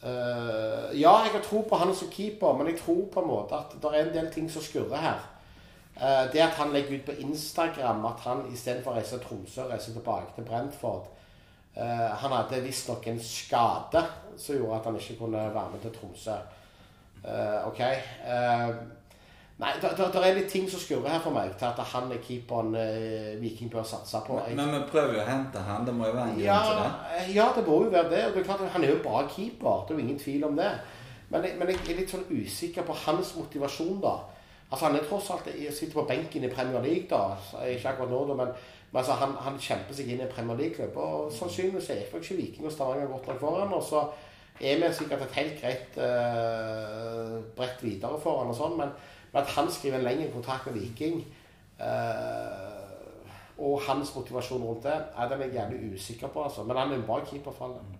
Uh, 0.03 0.91
ja, 0.99 1.15
jeg 1.23 1.37
har 1.37 1.45
tro 1.47 1.63
på 1.71 1.79
han 1.79 1.95
som 1.95 2.11
keeper, 2.11 2.59
men 2.59 2.73
jeg 2.73 2.81
tror 2.83 3.05
på 3.15 3.23
en 3.23 3.31
måte 3.31 3.55
at 3.55 3.79
det 3.79 3.93
er 3.93 4.01
en 4.03 4.13
del 4.17 4.33
ting 4.35 4.51
som 4.51 4.67
skurrer 4.67 4.99
her. 4.99 5.23
Uh, 5.95 6.27
det 6.35 6.43
at 6.43 6.59
han 6.59 6.75
legger 6.75 6.99
ut 6.99 7.07
på 7.07 7.21
Instagram 7.23 8.03
at 8.11 8.27
han 8.27 8.45
istedenfor 8.51 8.97
å 8.97 8.99
reise 8.99 9.15
til 9.15 9.23
Tromsø, 9.29 9.71
reiser 9.71 9.95
tilbake 9.95 10.35
til 10.35 10.51
Brentford 10.51 11.07
Eh, 11.79 12.11
Han 12.23 12.33
hadde 12.33 12.63
visstnok 12.65 13.07
en 13.07 13.21
skade 13.23 14.03
som 14.37 14.57
gjorde 14.57 14.79
at 14.79 14.87
han 14.87 14.97
ikke 14.99 15.19
kunne 15.19 15.43
være 15.55 15.71
med 15.73 15.83
til 15.83 15.95
Tromsø. 15.95 16.39
Uh, 17.19 17.67
ok. 17.67 17.81
Uh, 18.23 18.75
nei, 19.59 19.73
det, 19.83 19.91
er 19.91 20.37
litt 20.37 20.47
ting 20.51 20.69
som 20.71 20.79
skurrer 20.79 21.17
her 21.17 21.23
for 21.23 21.35
meg 21.35 21.51
til 21.59 21.67
at 21.67 21.81
han 21.93 22.13
er 22.15 22.21
keeperen 22.23 22.77
Viking 23.41 23.71
bør 23.73 23.83
satse 23.83 24.21
på. 24.27 24.39
Jeg, 24.47 24.55
Men 24.57 24.71
vi 24.77 24.85
prøver 24.93 25.19
jo 25.19 25.25
å 25.25 25.27
hente 25.27 25.65
han. 25.67 25.87
Det 25.87 25.95
må 25.99 26.07
jo 26.07 26.15
være 26.15 26.31
en 26.31 26.39
grunn 26.39 26.47
ja, 26.47 26.61
til 26.63 26.79
det. 26.79 27.25
ja, 27.35 27.49
det 27.57 27.67
må 27.67 27.81
jo 27.83 27.91
være 27.97 28.13
det. 28.15 28.23
Det 28.35 28.43
er 28.43 28.47
klart 28.47 28.63
Han 28.77 28.87
er 28.87 28.95
jo 28.95 29.03
bra 29.03 29.25
keeper, 29.27 29.83
det 29.89 29.95
er 29.95 29.99
jo 29.99 30.07
ingen 30.07 30.23
tvil 30.23 30.47
om 30.47 30.59
det. 30.59 30.71
Men 31.29 31.45
jeg, 31.45 31.59
men 31.59 31.75
jeg 31.75 31.83
er 31.83 32.01
litt 32.01 32.15
sånn 32.15 32.29
usikker 32.31 32.87
på 32.87 32.99
hans 33.05 33.35
motivasjon, 33.37 33.99
da. 34.07 34.15
Altså 34.71 34.87
Han 34.87 34.97
er 34.97 35.05
tross 35.09 35.31
alt 35.31 35.49
sitter 35.75 35.95
på 35.95 36.05
benken 36.09 36.45
i 36.45 36.53
Premier 36.53 36.83
League, 36.83 37.07
da. 37.11 37.37
Ikke 37.65 37.89
akkurat 37.89 38.11
nå, 38.11 38.25
da, 38.29 38.35
men, 38.35 38.51
men 38.93 38.99
altså, 39.01 39.13
han, 39.13 39.33
han 39.41 39.61
kjemper 39.61 39.97
seg 39.97 40.11
inn 40.13 40.25
i 40.25 40.33
Premier 40.33 40.59
League-klubb. 40.61 40.97
Og 40.97 41.33
sannsynligvis 41.33 41.91
er 41.91 42.03
ikke 42.05 42.37
Viking 42.37 42.67
og 42.67 42.73
Stavanger 42.73 43.09
godt 43.09 43.31
nok 43.31 43.41
foran. 43.41 43.73
Og 43.73 43.83
så 43.83 44.05
er 44.61 44.81
vi 44.83 44.95
sikkert 44.95 45.23
et 45.23 45.39
helt 45.39 45.61
greit 45.61 45.97
uh, 45.97 47.39
brett 47.57 47.83
videre 47.83 48.21
for 48.21 48.43
han 48.43 48.51
og 48.51 48.59
sånn, 48.59 48.75
men, 48.81 48.91
men 49.33 49.43
at 49.43 49.53
han 49.55 49.71
skriver 49.71 50.01
en 50.01 50.09
lengre 50.09 50.33
kontrakt 50.33 50.67
med 50.67 50.81
Viking 50.81 51.21
uh, 51.79 52.79
og 53.59 53.81
hans 53.87 54.11
motivasjon 54.15 54.63
rundt 54.67 54.85
det, 54.87 54.97
er 55.19 55.31
den 55.31 55.47
jeg 55.47 55.55
jævlig 55.55 55.95
usikker 55.95 56.29
på. 56.35 56.43
altså. 56.45 56.65
Men 56.65 56.77
han 56.77 56.93
er 56.93 57.01
en 57.01 57.07
bra 57.07 57.21
keeper 57.25 57.55
for 57.55 57.71
alle. 57.71 57.99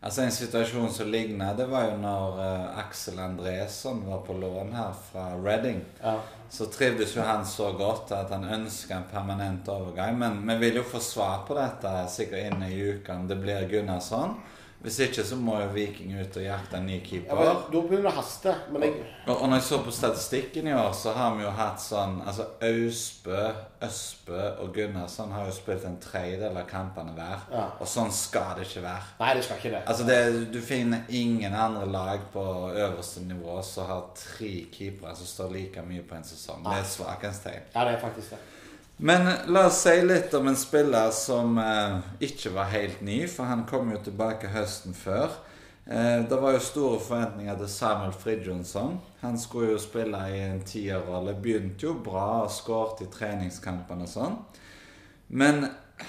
Altså 0.00 0.22
En 0.22 0.32
situasjon 0.32 0.92
som 0.94 1.08
ligner, 1.10 1.56
det 1.58 1.64
var 1.66 1.88
jo 1.88 1.96
når 1.98 2.36
uh, 2.38 2.78
Aksel 2.84 3.18
Andresson 3.18 4.04
var 4.06 4.20
på 4.26 4.36
lån 4.38 4.70
her 4.76 4.92
fra 5.08 5.24
Reading. 5.34 5.80
Ja. 6.02 6.20
Så 6.50 6.68
trivdes 6.70 7.16
jo 7.16 7.24
han 7.26 7.42
så 7.46 7.72
godt 7.76 8.12
at 8.14 8.30
han 8.30 8.46
ønska 8.46 8.94
en 8.94 9.08
permanent 9.10 9.68
overgang. 9.68 10.14
Men 10.18 10.38
vi 10.46 10.56
vil 10.62 10.78
jo 10.80 10.86
få 10.86 11.02
svar 11.02 11.42
på 11.48 11.58
dette 11.58 11.90
sikkert 12.14 12.52
inne 12.52 12.70
i 12.70 12.78
uka 12.78 13.18
om 13.18 13.26
det 13.28 13.40
blir 13.42 13.66
Gunnarsson. 13.68 14.38
Hvis 14.78 14.98
ikke 15.02 15.24
så 15.26 15.34
må 15.36 15.56
jo 15.58 15.72
Viking 15.74 16.12
ut 16.20 16.36
og 16.38 16.42
jakte 16.44 16.76
en 16.78 16.84
ny 16.86 17.00
Ja, 17.00 17.04
keeper. 17.08 17.34
men 17.34 17.46
Da 17.72 17.80
begynner 17.80 18.02
det 18.06 18.12
å 18.12 18.16
haste. 18.20 18.52
Men 18.70 18.82
jeg, 18.82 18.92
Og, 19.26 19.32
og 19.42 19.48
når 19.48 19.56
jeg 19.58 19.64
så 19.66 19.78
på 19.82 19.90
statistikken 19.90 20.68
i 20.70 20.72
år, 20.72 20.92
så 20.94 21.12
har 21.16 21.34
vi 21.34 21.42
jo 21.42 21.50
hatt 21.50 21.80
sånn 21.82 22.20
Altså 22.26 22.46
Ausbø, 22.62 23.40
Østbø 23.82 24.44
og 24.62 24.70
Gunnarsson 24.74 25.32
har 25.34 25.46
jo 25.48 25.52
spilt 25.56 25.84
en 25.88 25.98
tredjedel 26.02 26.56
av 26.56 26.66
kampene 26.70 27.12
hver. 27.16 27.42
Ja. 27.52 27.64
Og 27.80 27.86
sånn 27.90 28.12
skal 28.14 28.54
det 28.58 28.68
ikke 28.68 28.82
være. 28.86 29.02
nei, 29.20 29.32
det 29.34 29.44
skal 29.48 29.56
ikke 29.60 29.72
det. 29.74 29.82
Altså 29.86 30.06
det, 30.06 30.52
Du 30.52 30.60
finner 30.60 31.02
ingen 31.08 31.54
andre 31.54 31.86
lag 31.86 32.20
på 32.32 32.44
øverste 32.74 33.24
nivå 33.26 33.58
som 33.66 33.86
har 33.90 34.06
tre 34.14 34.52
keepere 34.72 35.16
som 35.16 35.26
står 35.26 35.52
like 35.58 35.82
mye 35.82 36.02
på 36.06 36.14
en 36.14 36.24
sesong. 36.24 36.62
Det 36.62 36.72
er 36.78 36.86
et 36.86 36.94
svakhetstegn. 36.94 37.66
Ja, 37.74 37.84
det 37.84 37.96
er 37.96 38.00
faktisk 38.06 38.30
det. 38.30 38.38
Men 39.00 39.28
la 39.46 39.66
oss 39.66 39.82
si 39.84 39.94
litt 40.02 40.32
om 40.34 40.48
en 40.50 40.56
spiller 40.58 41.12
som 41.14 41.58
eh, 41.62 41.98
ikke 42.26 42.50
var 42.50 42.72
helt 42.72 43.02
ny, 43.06 43.20
for 43.30 43.46
han 43.46 43.62
kom 43.68 43.92
jo 43.94 44.00
tilbake 44.02 44.50
høsten 44.50 44.96
før. 44.96 45.36
Eh, 45.86 46.24
det 46.26 46.38
var 46.42 46.56
jo 46.56 46.62
store 46.66 46.98
forventninger 47.00 47.60
til 47.60 47.70
Samuel 47.70 48.12
Fridjonsson. 48.12 48.96
Han 49.20 49.38
skulle 49.38 49.76
jo 49.76 49.82
spille 49.82 50.18
i 50.34 50.40
en 50.48 50.64
tierrolle. 50.66 51.36
Begynte 51.38 51.86
jo 51.86 51.94
bra 52.02 52.42
og 52.48 52.50
skåret 52.50 53.04
i 53.06 53.12
treningskampene 53.12 54.08
og 54.08 54.10
sånn. 54.10 54.34
Men 55.28 55.68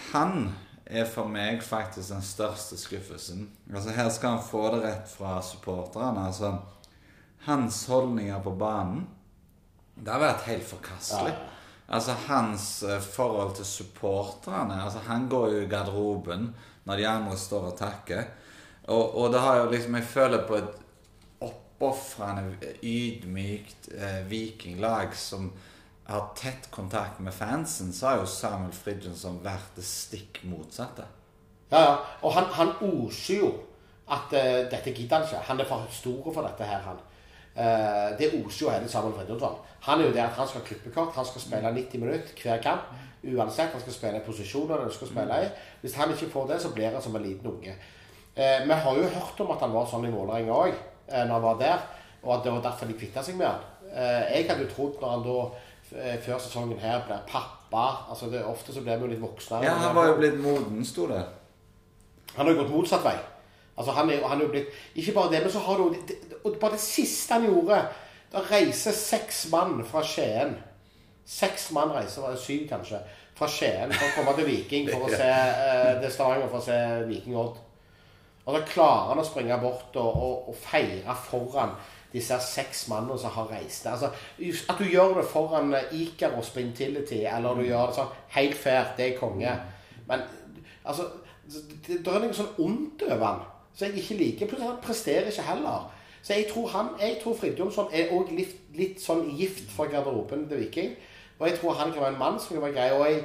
han 0.10 0.50
er 0.90 1.06
for 1.06 1.30
meg 1.30 1.62
faktisk 1.62 2.10
den 2.16 2.26
største 2.26 2.80
skuffelsen. 2.82 3.46
Altså 3.70 3.94
Her 3.94 4.10
skal 4.10 4.40
han 4.40 4.50
få 4.50 4.66
det 4.74 4.82
rett 4.88 5.14
fra 5.14 5.38
supporterne. 5.46 6.26
Altså, 6.26 6.56
hans 7.46 7.86
holdninger 7.88 8.42
på 8.44 8.52
banen 8.58 9.06
Det 9.94 10.10
har 10.10 10.22
vært 10.26 10.46
helt 10.48 10.64
forkastelig. 10.64 11.38
Ja. 11.38 11.59
Altså 11.90 12.14
Hans 12.28 12.84
eh, 12.84 13.00
forhold 13.02 13.56
til 13.58 13.66
supporterne 13.66 14.78
altså 14.84 15.00
Han 15.08 15.30
går 15.30 15.48
jo 15.56 15.62
i 15.64 15.70
garderoben 15.70 16.52
når 16.86 16.98
de 16.98 17.08
andre 17.08 17.38
står 17.38 17.72
og 17.72 17.78
takker. 17.78 18.24
Og, 18.90 19.18
og 19.18 19.34
det 19.34 19.42
har 19.42 19.58
jo 19.58 19.72
liksom 19.72 19.96
Jeg 19.96 20.04
føler 20.04 20.48
på 20.48 20.56
et 20.56 20.70
oppofrende, 21.46 22.74
ydmykt 22.84 23.90
eh, 23.96 24.22
vikinglag 24.30 25.16
som 25.16 25.52
har 26.10 26.32
tett 26.36 26.72
kontakt 26.72 27.20
med 27.20 27.34
fansen, 27.34 27.94
så 27.94 28.08
har 28.08 28.18
jo 28.18 28.26
Samuel 28.26 28.74
Fridjonsson 28.74 29.44
vært 29.44 29.76
det 29.78 29.86
stikk 29.86 30.42
motsatte. 30.50 31.06
Ja, 31.70 31.82
ja. 31.84 31.98
Og 32.26 32.34
han, 32.34 32.50
han 32.58 32.72
oser 32.82 33.44
jo 33.44 33.52
at 34.10 34.34
uh, 34.34 34.66
dette 34.72 34.90
gidder 34.90 35.20
han 35.20 35.28
ikke. 35.28 35.44
Han 35.52 35.62
er 35.62 35.70
for 35.70 35.86
stor 35.94 36.32
for 36.34 36.48
dette 36.48 36.66
her, 36.66 36.82
han. 36.88 36.98
Eh, 37.60 38.10
det 38.20 38.32
oser 38.40 38.66
jo 38.66 38.72
hele 38.74 38.90
Samuel 38.92 39.16
Fridtjonsson. 39.18 39.60
Han 39.88 40.02
er 40.02 40.10
jo 40.10 40.16
der 40.16 40.28
at 40.28 40.38
han 40.40 40.48
skal 40.48 40.66
klippe 40.68 40.94
kort. 40.96 41.16
Han 41.16 41.28
skal 41.28 41.44
spille 41.44 41.74
90 41.76 42.04
minutter 42.04 42.44
hver 42.44 42.62
kamp. 42.64 42.92
Uansett. 43.24 43.74
Han 43.76 43.84
skal 43.84 43.96
spille 43.96 44.22
i 44.22 44.26
posisjoner 44.26 44.78
han 44.78 44.88
ønsker 44.88 45.08
å 45.08 45.14
spille 45.14 45.40
i. 45.44 45.50
Hvis 45.82 45.98
han 46.00 46.14
ikke 46.16 46.32
får 46.34 46.54
det, 46.54 46.62
så 46.64 46.74
blir 46.76 46.94
han 46.94 47.04
som 47.04 47.16
en 47.20 47.26
liten 47.26 47.52
unge. 47.52 47.76
Uh, 48.40 48.60
vi 48.64 48.76
har 48.84 48.96
jo 48.96 49.10
hørt 49.16 49.42
om 49.44 49.50
at 49.52 49.66
han 49.66 49.74
var 49.74 49.88
sånn 49.90 50.06
i 50.08 50.12
Vålerenga 50.14 50.56
òg, 50.56 50.78
uh, 51.10 51.24
når 51.26 51.34
han 51.34 51.44
var 51.44 51.58
der. 51.60 51.82
Og 52.24 52.32
at 52.38 52.46
det 52.46 52.54
var 52.54 52.64
derfor 52.64 52.88
de 52.88 52.96
kvitta 53.00 53.24
seg 53.26 53.36
med 53.40 53.50
han. 53.50 53.68
Eh, 53.90 54.38
jeg 54.38 54.46
hadde 54.50 54.66
jo 54.68 54.70
trodd 54.70 55.00
når 55.02 55.14
han 55.16 55.24
da 55.26 55.38
eh, 55.98 56.18
før 56.22 56.42
sesongen 56.42 56.82
her 56.82 57.02
blir 57.08 57.24
pappa 57.30 57.86
altså 58.12 58.30
det, 58.30 58.44
Ofte 58.46 58.74
så 58.76 58.84
blir 58.86 59.00
vi 59.00 59.08
jo 59.08 59.12
litt 59.16 59.24
voksne. 59.24 59.64
Ja, 59.66 59.74
han 59.82 59.96
var 59.98 60.12
jo 60.12 60.20
blitt 60.20 60.38
moden, 60.42 60.84
sto 60.86 61.08
det. 61.10 61.22
Han 62.36 62.46
har 62.46 62.54
jo 62.54 62.62
gått 62.62 62.74
motsatt 62.74 63.06
vei. 63.06 63.16
Altså 63.80 63.96
han 63.96 64.10
er, 64.12 64.26
han 64.28 64.42
er 64.42 64.44
jo 64.44 64.52
blitt 64.52 64.98
Ikke 65.00 65.14
bare 65.16 65.32
det, 65.32 65.40
men 65.46 65.52
så 65.54 65.62
har 65.64 65.78
du 65.80 65.94
det, 65.94 66.18
og 66.44 66.58
Bare 66.60 66.76
det 66.76 66.84
siste 66.84 67.38
han 67.38 67.48
gjorde 67.48 67.78
Da 68.34 68.44
reiser 68.50 68.96
seks 68.96 69.46
mann 69.54 69.80
fra 69.88 70.04
Skien 70.04 70.58
Seks 71.30 71.70
mann 71.72 71.94
reiser, 71.94 72.26
var 72.26 72.36
det 72.36 72.42
syv 72.42 72.66
kanskje, 72.68 73.00
fra 73.38 73.48
Skien 73.48 73.94
for 73.94 74.08
å 74.08 74.14
komme 74.18 74.34
til 74.40 74.48
Viking 74.50 74.88
for 74.90 75.06
å 75.06 75.12
se 75.14 75.28
eh, 75.30 75.92
det 76.02 76.10
Stavanger 76.10 76.50
for 76.50 76.58
å 76.58 76.66
se 76.66 76.78
Viking 77.06 77.36
Odd. 77.38 77.60
Og 78.50 78.56
da 78.56 78.64
klarer 78.66 79.12
han 79.12 79.22
å 79.22 79.26
springe 79.28 79.60
bort 79.62 79.94
og, 80.02 80.10
og, 80.10 80.48
og 80.50 80.58
feire 80.58 81.14
foran 81.28 81.76
disse 82.10 82.40
seks 82.42 82.88
mannene 82.90 83.20
som 83.22 83.34
har 83.36 83.52
reist. 83.54 83.86
Altså, 83.86 84.10
at 84.10 84.82
du 84.82 84.88
gjør 84.90 85.20
det 85.20 85.28
foran 85.30 85.70
Iker 85.76 86.00
Ikaros 86.00 86.50
på 86.56 86.64
Intility, 86.64 87.22
eller 87.30 87.62
du 87.62 87.68
gjør 87.68 87.92
det 87.92 88.00
sånn 88.00 88.16
helt 88.34 88.58
fair, 88.58 88.90
det 88.98 89.12
er 89.12 89.20
konge. 89.20 89.54
Men 90.10 90.26
altså, 90.82 91.06
det, 91.46 92.00
det 92.02 92.10
er 92.10 92.26
noe 92.26 92.34
sånn 92.34 92.58
ondt 92.66 93.06
over 93.06 93.26
han, 93.28 93.46
så 93.80 93.88
jeg 93.88 94.02
ikke 94.04 94.18
liker. 94.20 94.50
Plutselig 94.52 94.68
han 94.74 94.82
presterer 94.84 95.30
ikke 95.32 95.46
heller. 95.48 95.88
Så 96.22 96.34
jeg 96.36 96.50
tror 96.52 96.68
han, 96.74 96.90
jeg 97.00 97.16
tror 97.24 97.38
Fridtjonsson 97.40 97.94
er 97.96 98.10
òg 98.12 98.34
litt, 98.36 98.58
litt 98.76 99.00
sånn 99.00 99.24
gift 99.40 99.72
for 99.72 99.88
garderoben 99.88 100.50
til 100.52 100.60
Viking. 100.66 100.98
Og 101.40 101.48
jeg 101.48 101.62
tror 101.62 101.78
han 101.80 101.94
kan 101.96 102.02
være 102.04 102.14
en 102.18 102.20
mann 102.20 102.40
som 102.44 102.58
kan 102.58 102.66
være 102.68 102.76
grei. 102.76 102.90
Og 102.98 103.06
jeg, 103.08 103.22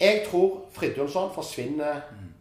jeg 0.00 0.22
tror 0.30 0.62
Fridtjonsson 0.72 1.34
forsvinner 1.36 2.00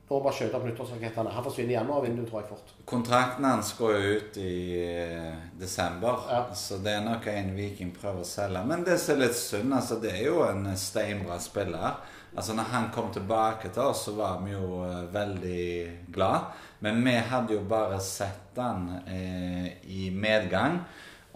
når 0.09 0.23
man 0.25 0.33
skjøter 0.33 0.55
opp 0.57 0.63
nyttårsrakettene. 0.65 1.29
Han 1.35 1.43
forsvinner 1.45 1.73
i 1.73 1.75
januarvinduet, 1.75 2.29
tror 2.31 2.39
jeg 2.41 2.47
fort. 2.49 2.71
Kontrakten 2.89 3.45
hans 3.45 3.73
går 3.77 3.91
jo 3.93 4.13
ut 4.15 4.39
i 4.41 4.53
eh, 4.81 5.35
desember, 5.59 6.23
Ja. 6.31 6.39
så 6.57 6.79
det 6.81 6.95
er 6.95 7.03
nok 7.05 7.27
en 7.29 7.51
Viking 7.59 7.91
prøver 7.93 8.23
å 8.23 8.25
selge. 8.25 8.63
Men 8.71 8.87
det 8.87 8.95
som 9.03 9.19
er 9.19 9.27
litt 9.27 9.37
synd, 9.37 9.75
altså 9.77 9.99
det 10.01 10.15
er 10.15 10.23
jo 10.31 10.39
en 10.47 10.63
steinbra 10.79 11.37
spiller. 11.43 11.99
Altså 12.35 12.53
når 12.53 12.71
han 12.71 12.89
kom 12.93 13.09
tilbake 13.13 13.71
til 13.73 13.89
oss, 13.89 14.05
så 14.07 14.15
var 14.17 14.41
vi 14.45 14.53
jo 14.53 14.83
eh, 14.85 15.05
veldig 15.13 15.69
glad. 16.13 16.51
Men 16.85 17.01
vi 17.05 17.15
hadde 17.31 17.57
jo 17.57 17.63
bare 17.67 17.99
sett 18.03 18.59
han 18.59 18.89
eh, 19.05 19.71
i 19.89 20.09
medgang. 20.13 20.81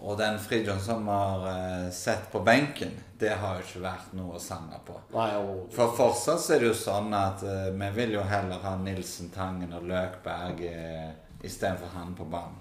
Og 0.04 0.18
den 0.18 0.38
Fridtjof 0.38 0.82
som 0.84 1.06
har 1.08 1.46
eh, 1.48 1.90
sett 1.92 2.32
på 2.32 2.40
benken, 2.44 2.90
det 3.18 3.30
har 3.40 3.56
jo 3.56 3.64
ikke 3.64 3.84
vært 3.84 4.10
noe 4.18 4.36
å 4.36 4.42
samle 4.42 4.80
på. 4.84 4.98
Nei, 5.14 5.30
og, 5.38 5.68
For 5.72 5.94
fortsatt 5.96 6.44
er 6.52 6.60
det 6.60 6.72
jo 6.72 6.76
sånn 6.76 7.14
at 7.16 7.44
eh, 7.46 7.70
vi 7.72 7.90
vil 7.96 8.18
jo 8.18 8.24
heller 8.28 8.60
ha 8.64 8.74
Nilsen, 8.80 9.30
Tangen 9.34 9.72
og 9.72 9.86
Løkberg 9.88 10.60
eh, 10.68 11.10
istedenfor 11.44 11.94
han 11.94 12.12
på 12.18 12.26
banen. 12.28 12.60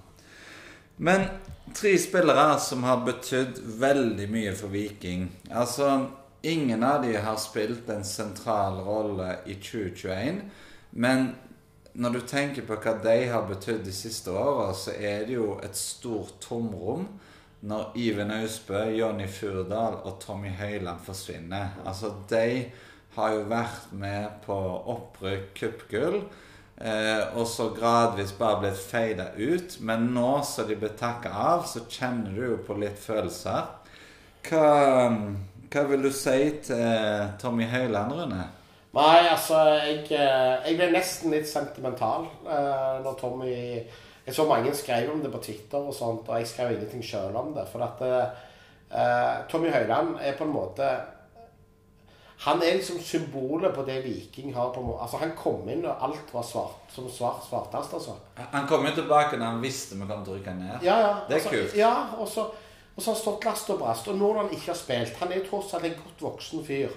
Men 1.03 1.25
tre 1.73 1.95
spillere 1.97 2.59
som 2.61 2.85
har 2.85 3.01
betydd 3.03 3.59
veldig 3.81 4.27
mye 4.31 4.53
for 4.55 4.71
Viking. 4.71 5.25
Altså, 5.51 5.89
ingen 6.43 6.83
av 6.83 7.01
de 7.01 7.15
har 7.15 7.39
spilt 7.39 7.89
en 7.89 8.03
sentral 8.03 8.81
rolle 8.83 9.37
i 9.45 9.55
2021. 9.55 10.41
Men 10.89 11.29
når 11.93 12.15
du 12.15 12.21
tenker 12.27 12.65
på 12.67 12.77
hva 12.83 12.95
de 13.03 13.17
har 13.31 13.45
betydd 13.47 13.83
de 13.85 13.93
siste 13.95 14.33
åra, 14.33 14.71
så 14.75 14.95
er 14.97 15.27
det 15.27 15.37
jo 15.37 15.57
et 15.63 15.77
stort 15.77 16.39
tomrom 16.43 17.07
når 17.63 17.93
Iven 17.95 18.33
Austbø, 18.35 18.81
Jonny 18.91 19.27
Furdal 19.31 20.01
og 20.03 20.17
Tommy 20.19 20.51
Høiland 20.51 20.99
forsvinner. 21.05 21.77
Altså, 21.85 22.11
de 22.29 22.65
har 23.15 23.35
jo 23.37 23.45
vært 23.47 23.93
med 23.95 24.41
på 24.43 24.57
opprykk, 24.93 25.53
cupgull. 25.55 26.19
Eh, 26.75 27.21
og 27.37 27.45
så 27.47 27.69
gradvis 27.71 28.33
bare 28.35 28.59
blitt 28.65 28.81
feida 28.81 29.29
ut. 29.37 29.77
Men 29.79 30.09
nå 30.15 30.41
som 30.43 30.67
de 30.67 30.75
blir 30.75 30.97
takka 30.99 31.31
av, 31.31 31.63
så 31.69 31.85
kjenner 31.87 32.35
du 32.35 32.43
jo 32.49 32.59
på 32.67 32.75
litt 32.81 32.99
følelser. 32.99 33.69
Hva, 34.43 34.67
hva 35.73 35.87
vil 35.89 36.03
du 36.05 36.11
si 36.13 36.39
til 36.67 37.29
Tommy 37.41 37.65
Høiland, 37.69 38.13
Rune? 38.13 38.43
Nei, 38.93 39.25
altså 39.25 39.57
jeg, 39.81 40.03
eh, 40.13 40.67
jeg 40.67 40.75
ble 40.77 40.91
nesten 40.93 41.33
litt 41.33 41.47
sentimental 41.49 42.27
eh, 42.45 42.99
når 43.01 43.15
Tommy 43.17 43.53
Jeg 43.53 44.35
så 44.37 44.45
mange 44.47 44.71
skrev 44.77 45.09
om 45.11 45.23
det 45.23 45.31
på 45.33 45.41
Twitter, 45.43 45.81
og 45.81 45.95
sånt, 45.97 46.29
og 46.29 46.37
jeg 46.37 46.47
skrev 46.47 46.75
ingenting 46.75 47.01
sjøl 47.03 47.33
om 47.35 47.49
det. 47.57 47.65
For 47.71 47.83
at 47.83 48.03
eh, 48.05 49.41
Tommy 49.49 49.73
Høiland 49.73 50.13
er 50.21 50.37
på 50.37 50.45
en 50.45 50.53
måte 50.53 50.91
Han 52.45 52.61
er 52.61 52.77
liksom 52.77 53.01
symbolet 53.01 53.73
på 53.73 53.83
det 53.87 53.97
Viking 54.05 54.53
har. 54.55 54.69
på 54.75 54.79
en 54.79 54.87
måte. 54.91 55.01
Altså 55.01 55.17
Han 55.17 55.33
kom 55.35 55.67
inn 55.73 55.85
og 55.85 56.05
alt 56.05 56.33
var 56.33 56.45
svart, 56.45 56.85
som 56.93 57.09
svart, 57.09 57.41
svartast, 57.49 57.93
altså. 57.93 58.15
Han 58.51 58.67
kom 58.67 58.85
jo 58.85 58.93
tilbake 59.01 59.37
når 59.41 59.55
han 59.55 59.63
visste 59.63 59.97
vi 59.97 60.05
kom 60.05 60.23
til 60.23 60.35
å 60.35 60.37
rykke 60.37 60.53
ned. 60.59 60.85
Ja, 60.85 60.99
ja. 61.01 61.13
Det 61.27 61.39
er 61.39 61.41
altså, 61.41 61.55
kult. 61.57 61.75
Ja, 61.81 61.95
og 62.19 62.29
så, 62.29 62.45
og 62.95 63.01
så 63.01 63.09
har 63.09 63.15
han 63.15 63.21
stått 63.23 63.45
last 63.45 63.69
og 63.69 63.79
brast. 63.79 64.07
Og 64.07 64.15
når 64.17 64.37
han 64.37 64.49
ikke 64.53 64.67
har 64.71 64.75
spilt 64.77 65.15
Han 65.19 65.31
er 65.31 65.35
jo 65.39 65.45
tross 65.49 65.73
alt 65.73 65.85
en 65.85 65.95
godt 66.03 66.21
voksen 66.21 66.65
fyr. 66.65 66.89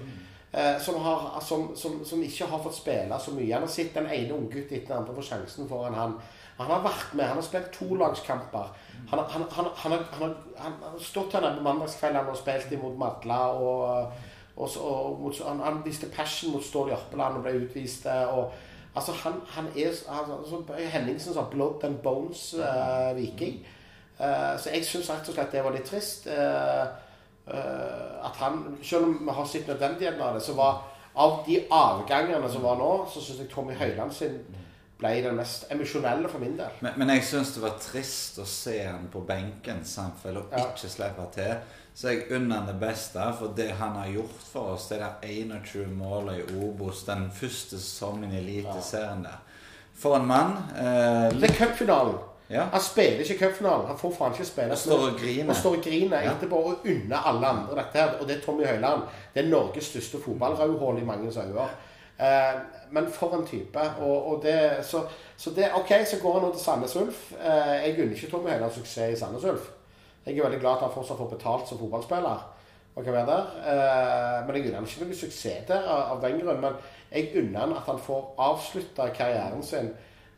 Eh, 0.52 0.80
som, 0.80 0.94
har, 1.02 1.40
som, 1.44 1.76
som, 1.76 2.04
som 2.04 2.22
ikke 2.22 2.46
har 2.46 2.58
fått 2.64 2.74
spille 2.74 3.18
så 3.20 3.30
mye. 3.34 3.52
Han 3.52 3.62
har 3.66 3.68
sett 3.72 3.94
den 3.94 4.06
ene 4.06 4.34
unggutten 4.34 4.76
etter 4.76 4.88
den 4.94 4.96
andre 5.02 5.14
få 5.14 5.22
sjansen 5.22 5.68
foran 5.68 5.94
han. 5.94 6.14
Han 6.58 6.70
har 6.70 6.82
vært 6.84 7.14
med. 7.14 7.24
Han 7.28 7.36
har 7.36 7.44
spilt 7.44 7.72
tolagskamper. 7.78 8.70
Han, 9.10 9.18
har- 9.18 9.28
han, 9.34 9.44
han, 9.50 9.66
han, 9.74 9.92
han, 9.92 10.02
har- 10.20 10.36
han 10.62 10.72
har 10.82 10.98
stått 11.00 11.32
her 11.36 11.48
på 11.58 11.62
mandagskveldene 11.66 12.30
og 12.32 12.36
spilt 12.40 12.72
imot 12.72 12.96
Madla. 12.98 13.40
Og, 13.52 14.12
og, 14.56 14.70
og, 14.80 15.24
og 15.26 15.34
han, 15.48 15.60
han 15.60 15.82
viste 15.84 16.08
passion 16.08 16.52
mot 16.52 16.64
Stål 16.64 16.88
Jørpeland 16.94 17.36
og 17.36 17.42
ble 17.44 17.52
utvist. 17.66 18.06
eh, 18.06 18.36
Og, 18.38 18.52
altså, 18.96 19.12
han, 19.24 19.40
han 19.56 19.66
er 19.76 19.88
altså, 19.88 20.38
altså, 20.38 20.62
Henningsen 20.92 21.34
sa 21.34 21.42
'blood 21.50 21.84
and 21.84 21.98
bones'-viking. 22.04 23.54
Eh, 23.60 23.72
så 24.58 24.70
jeg 24.72 24.84
syns 24.84 25.10
rett 25.10 25.28
og 25.28 25.34
slett 25.34 25.52
det 25.52 25.64
var 25.64 25.72
litt 25.76 25.84
trist. 25.90 26.26
eh, 26.26 26.86
eh, 27.46 28.26
at 28.26 28.36
han, 28.40 28.76
Selv 28.82 29.04
om 29.04 29.18
vi 29.26 29.32
har 29.32 29.46
sett 29.46 29.68
nødvendigheten 29.68 30.20
av 30.22 30.34
det, 30.34 30.40
så 30.42 30.52
var 30.56 30.82
av 31.16 31.42
de 31.46 31.62
avgangene 31.72 32.48
som 32.52 32.62
var 32.62 32.76
nå, 32.76 33.06
så 33.12 33.20
syns 33.20 33.38
jeg 33.44 33.50
Tommy 33.52 33.74
Høiland 33.74 34.12
sin 34.12 34.38
ble 34.98 35.10
den 35.22 35.36
mest 35.36 35.66
emosjonelle 35.72 36.28
for 36.28 36.40
min 36.40 36.56
del. 36.56 36.72
Men, 36.80 36.92
men 36.96 37.10
jeg 37.14 37.24
syns 37.28 37.50
det 37.54 37.62
var 37.62 37.74
trist 37.80 38.38
å 38.40 38.46
se 38.48 38.78
han 38.86 39.08
på 39.12 39.20
benken 39.28 39.82
Samfell, 39.84 40.36
og 40.40 40.52
Ja. 40.56 40.64
ikke 40.72 40.88
slippe 40.88 41.26
til. 41.34 41.56
Så 41.96 42.08
jeg 42.12 42.26
unner 42.36 42.56
han 42.60 42.66
det 42.68 42.80
beste 42.80 43.20
for 43.38 43.52
det 43.56 43.70
han 43.78 43.94
har 43.96 44.08
gjort 44.12 44.40
for 44.52 44.72
oss. 44.74 44.88
Det 44.88 44.98
der 45.00 45.14
21 45.22 45.86
målet 45.96 46.38
i 46.42 46.56
Obos 46.64 47.04
den 47.04 47.30
første 47.32 47.78
sesongen 47.80 48.32
i 48.32 48.38
Eliteserien 48.40 49.22
der. 49.24 49.38
For 49.96 50.16
en 50.16 50.26
mann. 50.28 50.56
Eh, 50.76 51.30
Det 51.40 51.50
er 51.50 51.54
cupfinalen. 51.66 52.18
Ja. 52.50 52.62
Han 52.72 52.80
spiller 52.80 53.20
ikke 53.24 53.38
cupfinalen. 53.46 53.86
Han 53.86 53.98
får 53.98 54.12
faen 54.18 54.32
ikke 54.32 54.44
spille. 54.46 54.70
Og 54.72 54.78
står 54.78 55.00
og 55.08 55.18
griner. 55.20 55.50
Og 55.50 55.56
står 55.56 55.76
og 55.76 55.82
griner 55.82 56.20
Ja. 56.22 56.32
etterpå 56.36 56.56
og 56.56 56.86
unner 56.86 57.26
alle 57.26 57.46
andre 57.46 57.74
dette 57.80 57.98
her. 57.98 58.12
Og 58.20 58.28
det 58.28 58.36
er 58.36 58.40
Tommy 58.44 58.66
Høiland. 58.66 59.02
Det 59.34 59.44
er 59.44 59.48
Norges 59.50 59.84
største 59.84 60.18
fotballrødhål 60.24 60.98
i 61.02 61.04
manges 61.04 61.36
øyne. 61.36 61.66
Eh, 62.20 62.54
men 62.90 63.10
for 63.12 63.34
en 63.34 63.46
type. 63.46 63.80
Og, 64.00 64.26
og 64.32 64.42
det, 64.42 64.78
så, 64.82 65.02
så 65.36 65.50
det, 65.50 65.68
OK, 65.74 65.92
så 66.06 66.16
går 66.22 66.32
han 66.32 66.42
nå 66.42 66.52
til 66.52 66.60
Sandnes 66.64 66.96
Ulf. 66.96 67.32
Eh, 67.32 67.88
jeg 67.88 67.98
unner 68.02 68.14
ikke 68.14 68.30
Tommy 68.30 68.50
Høiland 68.50 68.72
suksess 68.72 69.12
i 69.16 69.20
Sandnes 69.24 69.44
Ulf. 69.44 69.66
Jeg 70.26 70.38
er 70.38 70.42
veldig 70.42 70.60
glad 70.60 70.72
at 70.72 70.80
han 70.86 70.94
fortsatt 70.94 71.18
får 71.18 71.28
betalt 71.34 71.68
som 71.68 71.78
fotballspiller. 71.78 72.52
Og 72.96 73.04
kan 73.04 73.12
være 73.12 73.26
der. 73.26 73.44
Eh, 73.66 74.46
men 74.46 74.56
jeg 74.56 74.66
unner 74.70 74.78
han 74.80 74.86
ikke 74.88 75.04
noe 75.04 75.14
suksess 75.18 75.66
der 75.68 75.82
av, 75.82 76.16
av 76.16 76.22
den 76.22 76.40
grunn. 76.40 76.60
Men 76.62 76.78
jeg 77.12 77.32
unner 77.42 77.60
han 77.60 77.72
at 77.76 77.90
han 77.90 77.98
får 77.98 78.34
avslutta 78.38 79.08
karrieren 79.18 79.62
sin 79.62 79.90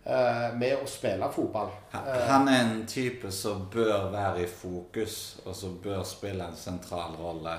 med 0.05 0.78
å 0.83 0.87
spille 0.88 1.26
fotball. 1.33 1.69
Han- 1.93 2.05
Han 2.28 2.49
er 2.49 2.61
en 2.61 2.87
type 2.87 3.31
som 3.33 3.67
bør 3.73 4.11
være 4.11 4.43
i 4.43 4.47
fokus, 4.47 5.37
og 5.47 5.55
som 5.57 5.78
bør 5.85 6.02
spille 6.05 6.45
en 6.45 6.57
sentral 6.57 7.12
rolle. 7.21 7.59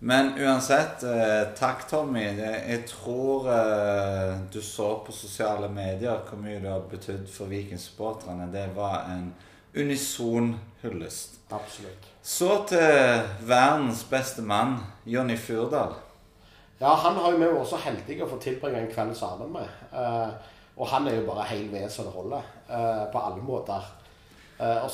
Men 0.00 0.34
uansett, 0.38 1.02
eh, 1.04 1.46
takk 1.56 1.88
Tommy. 1.88 2.20
Jeg 2.20 2.84
tror 2.86 3.46
eh, 3.48 4.34
du 4.52 4.60
så 4.62 5.02
på 5.06 5.12
sosiale 5.12 5.68
medier 5.68 6.18
hvor 6.28 6.36
mye 6.38 6.60
det 6.60 6.70
har 6.70 6.80
betydd 6.80 7.28
for 7.32 7.44
Viking-supporterne. 7.46 8.52
Det 8.52 8.68
var 8.76 9.06
en 9.08 9.34
unison 9.74 10.60
hyllest. 10.82 11.38
Absolutt. 11.50 12.04
Så 12.22 12.64
til 12.68 13.22
verdens 13.48 14.04
beste 14.10 14.42
mann, 14.42 14.76
Jonny 15.06 15.36
Furdal. 15.36 15.94
Ja, 16.80 16.94
han 16.94 17.14
har 17.16 17.30
jo 17.32 17.38
vi 17.38 17.44
vært 17.44 17.68
så 17.70 17.76
heldige 17.76 18.22
å 18.24 18.28
få 18.28 18.38
tilbringe 18.40 18.76
en 18.82 18.92
kveld 18.92 19.16
sammen 19.16 19.52
med. 19.52 19.68
Og 20.76 20.86
han 20.88 21.06
er 21.08 21.14
jo 21.20 21.26
bare 21.30 21.44
helt 21.48 21.72
ved 21.72 21.88
så 21.90 22.02
det 22.04 22.12
holder. 22.12 22.42
eh, 22.68 23.06
på 23.12 23.18
alle 23.18 23.42
måter. 23.42 23.82
Eh, 24.60 24.84
og 24.84 24.90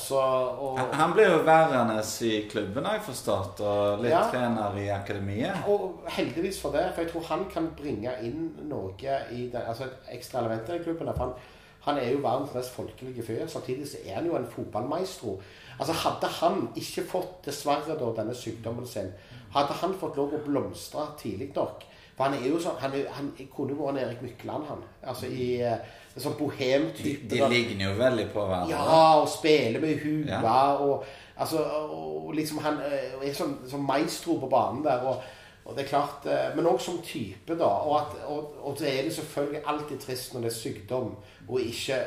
og, 0.61 0.79
Han 0.93 1.13
ble 1.13 1.23
jo 1.23 1.37
værende 1.43 2.01
i 2.21 2.47
klubben, 2.49 2.85
har 2.85 2.93
jeg 2.97 3.01
forstått, 3.05 3.61
og 3.61 4.01
litt 4.03 4.11
Ja. 4.11 4.21
trener 4.31 4.75
i 4.77 4.87
akademiet. 4.89 5.55
og 5.67 6.03
heldigvis 6.07 6.61
for 6.61 6.71
det, 6.71 6.91
for 6.93 7.01
jeg 7.01 7.11
tror 7.11 7.21
han 7.23 7.45
kan 7.49 7.69
bringe 7.77 8.11
inn 8.21 8.55
noe 8.69 8.91
i 9.31 9.49
den, 9.49 9.61
altså 9.67 9.83
et 9.83 10.17
ekstra 10.17 10.39
element 10.39 10.69
i 10.69 10.83
klubben. 10.83 11.07
For 11.07 11.23
han, 11.25 11.33
han 11.81 11.97
er 11.97 12.11
jo 12.11 12.17
verdens 12.17 12.53
mest 12.53 12.71
folkelige 12.71 13.23
fyr. 13.23 13.47
Samtidig 13.47 13.87
så 13.87 13.97
er 14.05 14.15
han 14.15 14.25
jo 14.25 14.35
en 14.35 14.47
fotballmaestro. 14.47 15.41
Altså 15.79 15.93
Hadde 15.93 16.27
han 16.27 16.69
ikke 16.75 17.07
fått, 17.09 17.45
dessverre, 17.45 17.97
da, 17.99 18.21
denne 18.21 18.35
sykdommen 18.35 18.87
sin 18.87 19.13
Hadde 19.53 19.73
han 19.73 19.93
fått 19.93 20.15
lov 20.17 20.33
å 20.33 20.43
blomstre 20.45 20.99
tidlig 21.17 21.55
nok 21.55 21.83
For 22.17 22.23
han 22.29 22.33
er 22.37 22.47
jo 22.49 22.59
sånn 22.61 22.75
Han, 22.79 22.91
han 23.17 23.29
kunne 23.55 23.73
vært 23.77 23.95
en 23.95 24.01
Erik 24.05 24.21
Mykland, 24.21 24.65
han. 24.69 24.81
Altså 25.03 25.25
i 25.25 25.55
eh, 25.61 25.77
en 26.15 26.21
sånn 26.21 26.35
De, 26.37 26.43
bohem-type. 26.43 27.27
de 27.29 27.39
da. 27.39 27.47
ligner 27.49 27.87
jo 27.91 27.95
veldig 27.97 28.27
på 28.33 28.43
hverandre. 28.45 28.75
Ja, 28.75 29.21
og 29.21 29.29
spiller 29.33 29.79
med 29.81 29.97
huet 30.03 30.29
Ja. 30.29 30.75
og, 30.77 31.05
altså, 31.37 31.63
og 31.89 32.33
liksom 32.37 32.59
Han 32.61 32.77
eh, 32.85 33.15
er 33.29 33.33
sånn, 33.33 33.55
sånn 33.69 33.85
maestro 33.87 34.37
på 34.39 34.49
banen 34.51 34.83
der. 34.85 35.01
Og, 35.09 35.23
og 35.65 35.75
det 35.77 35.85
er 35.85 35.89
klart, 35.89 36.25
eh, 36.29 36.53
Men 36.55 36.65
òg 36.69 36.79
som 36.83 37.01
type, 37.01 37.55
da. 37.57 37.65
Og, 37.87 37.97
at, 38.01 38.15
og, 38.27 38.53
og 38.61 38.77
så 38.77 38.85
er 38.85 39.03
det 39.07 39.13
selvfølgelig 39.15 39.63
alltid 39.65 39.99
trist 40.05 40.33
når 40.35 40.41
det 40.45 40.51
er 40.51 40.57
sykdom, 40.61 41.15
og 41.49 41.59
ikke 41.61 41.97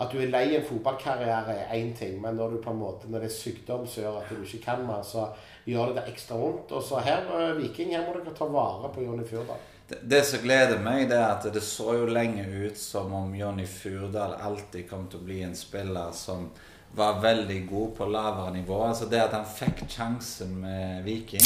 At 0.00 0.12
du 0.12 0.20
er 0.22 0.28
lei 0.30 0.54
en 0.54 0.62
fotballkarriere 0.62 1.54
er 1.58 1.72
én 1.74 1.90
ting, 1.98 2.20
men 2.22 2.36
når 2.38 2.50
du 2.52 2.58
på 2.62 2.70
en 2.70 2.78
måte, 2.78 3.08
når 3.10 3.24
det 3.24 3.30
er 3.32 3.34
sykdom 3.34 3.86
som 3.90 4.04
gjør 4.04 4.20
at 4.20 4.28
du 4.30 4.44
ikke 4.44 4.60
kan 4.64 4.84
mer, 4.86 5.02
så 5.02 5.24
gjør 5.68 5.94
det 5.96 6.06
ekstra 6.12 6.38
vondt. 6.40 6.72
Og 6.72 6.84
så 6.84 7.02
her, 7.04 7.26
eh, 7.40 7.56
Viking, 7.58 7.92
her 7.96 8.06
må 8.06 8.14
dere 8.16 8.34
ta 8.36 8.48
vare 8.48 8.92
på 8.94 9.04
Jonny 9.04 9.26
Furdal. 9.28 9.60
Det, 9.88 10.00
det 10.02 10.24
som 10.28 10.42
gleder 10.44 10.80
meg, 10.84 11.08
det 11.08 11.16
er 11.16 11.28
at 11.30 11.46
det 11.52 11.62
så 11.64 11.94
jo 11.96 12.08
lenge 12.12 12.44
ut 12.44 12.78
som 12.78 13.12
om 13.16 13.34
Jonny 13.36 13.66
Furdal 13.66 14.36
alltid 14.36 14.88
kom 14.90 15.06
til 15.08 15.22
å 15.22 15.28
bli 15.28 15.42
en 15.46 15.56
spiller 15.56 16.12
som 16.12 16.50
var 16.96 17.20
veldig 17.20 17.66
god 17.70 17.96
på 17.96 18.08
lavere 18.08 18.52
nivå. 18.52 18.82
Altså 18.84 19.08
det 19.08 19.20
at 19.22 19.36
han 19.36 19.48
fikk 19.48 19.84
sjansen 19.88 20.56
med 20.62 21.04
Viking. 21.04 21.44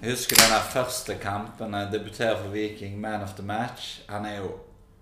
Jeg 0.00 0.10
husker 0.10 0.36
den 0.36 0.52
der 0.52 0.70
første 0.72 1.16
kampen. 1.20 1.74
Jeg 1.74 1.92
debuterer 1.92 2.40
for 2.42 2.52
Viking, 2.52 3.00
man 3.00 3.22
of 3.24 3.34
the 3.36 3.42
match. 3.42 4.02
Han 4.08 4.26
er 4.28 4.42
jo 4.42 4.54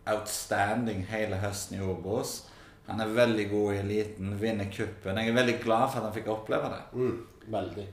outstanding 0.07 1.07
hele 1.11 1.39
høsten 1.43 1.79
i 1.79 1.83
Obos. 1.83 2.43
Han 2.87 3.01
er 3.01 3.15
veldig 3.15 3.49
god 3.51 3.73
i 3.73 3.79
eliten, 3.79 4.35
vinner 4.41 4.71
cupen. 4.71 5.19
Jeg 5.19 5.31
er 5.31 5.39
veldig 5.39 5.59
glad 5.63 5.91
for 5.91 6.01
at 6.01 6.09
han 6.09 6.15
fikk 6.15 6.31
oppleve 6.35 6.71
det. 6.73 6.81
Mm, 6.99 7.19
veldig. 7.55 7.87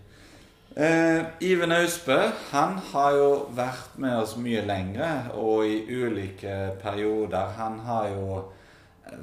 Eh, 0.76 1.26
Iven 1.40 1.72
Austbø 1.72 2.18
han 2.52 2.78
har 2.92 3.16
jo 3.18 3.30
vært 3.58 3.98
med 3.98 4.20
oss 4.22 4.36
mye 4.38 4.62
lengre, 4.68 5.10
og 5.34 5.66
i 5.66 5.82
ulike 5.90 6.76
perioder. 6.82 7.56
Han 7.58 7.80
har 7.88 8.10
jo 8.14 8.44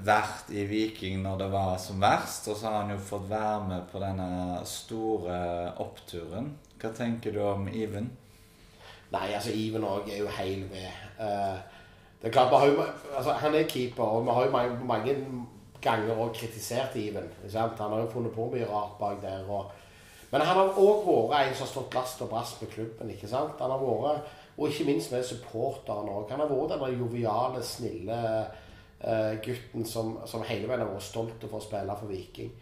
vært 0.07 0.51
i 0.51 0.65
Viking 0.67 1.23
når 1.23 1.39
det 1.45 1.49
var 1.53 1.79
som 1.79 2.03
verst, 2.03 2.49
og 2.51 2.59
så 2.59 2.71
har 2.71 2.83
han 2.83 2.97
jo 2.97 2.99
fått 2.99 3.29
være 3.31 3.63
med 3.69 3.87
på 3.93 4.03
denne 4.03 4.61
store 4.67 5.39
oppturen. 5.83 6.51
Hva 6.83 6.91
tenker 6.97 7.33
du 7.33 7.41
om 7.47 7.69
Iven? 7.71 8.11
Nei, 9.15 9.29
altså 9.31 9.55
Iven 9.55 9.87
òg 9.87 10.11
er 10.11 10.25
jo 10.25 10.37
heil 10.41 10.67
ved. 10.73 10.91
Eh, 11.23 11.57
det 12.21 12.29
er 12.29 12.35
klart, 12.35 12.51
har 12.59 12.67
jo, 12.67 12.83
altså, 13.15 13.33
Han 13.33 13.55
er 13.55 13.69
keeper, 13.71 14.03
og 14.03 14.27
vi 14.27 14.35
har 14.35 14.45
jo 14.45 14.51
mange, 14.51 14.85
mange 14.85 15.17
ganger 15.81 16.19
òg 16.19 16.35
kritisert 16.35 16.97
Iven. 16.99 17.31
Han 17.55 17.71
har 17.79 18.01
jo 18.01 18.11
funnet 18.11 18.35
på 18.35 18.51
mye 18.51 18.67
rart 18.67 18.99
bak 18.99 19.23
der. 19.23 19.47
Og, 19.47 19.71
men 20.33 20.43
han 20.43 20.59
har 20.59 20.79
òg 20.81 21.07
vært 21.31 21.49
en 21.49 21.55
som 21.55 21.67
har 21.67 21.73
stått 21.73 21.97
last 21.97 22.23
og 22.25 22.31
brast 22.33 22.63
med 22.63 22.73
klubben. 22.73 23.11
ikke 23.11 23.29
sant? 23.31 23.61
Han 23.61 23.71
har 23.71 23.83
vært, 23.83 24.35
Og 24.57 24.69
ikke 24.69 24.87
minst 24.89 25.13
med 25.13 25.25
supporterne 25.25 26.11
òg. 26.11 26.31
Han 26.31 26.41
har 26.41 26.49
vært 26.49 26.81
den 26.81 26.99
joviale, 26.99 27.63
snille 27.63 28.21
uh, 29.05 29.35
gutten 29.45 29.85
som, 29.85 30.17
som 30.27 30.43
hele 30.49 30.69
veien 30.69 30.81
har 30.81 30.89
vært 30.89 31.05
stolt 31.05 31.45
over 31.45 31.61
å 31.61 31.65
spille 31.65 31.97
for 32.01 32.09
Viking. 32.09 32.53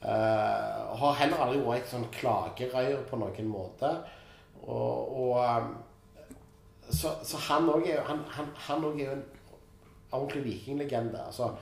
Uh, 0.00 0.96
har 1.00 1.18
heller 1.20 1.44
aldri 1.44 1.60
vært 1.60 1.84
et 1.84 1.92
sånn 1.92 2.08
klagerøyr 2.16 3.04
på 3.10 3.20
noen 3.20 3.50
måte. 3.50 3.92
Og, 4.64 5.12
og 5.20 5.36
um, 5.44 5.76
så, 6.88 7.12
så 7.24 7.40
han 7.50 7.68
òg 7.68 7.86
er, 7.92 8.02
han, 8.08 8.24
han, 8.36 8.50
han 8.66 8.88
er 8.88 9.04
jo 9.04 9.12
en 9.12 9.24
ordentlig 10.14 10.44
vikinglegende. 10.44 11.26
Altså, 11.26 11.52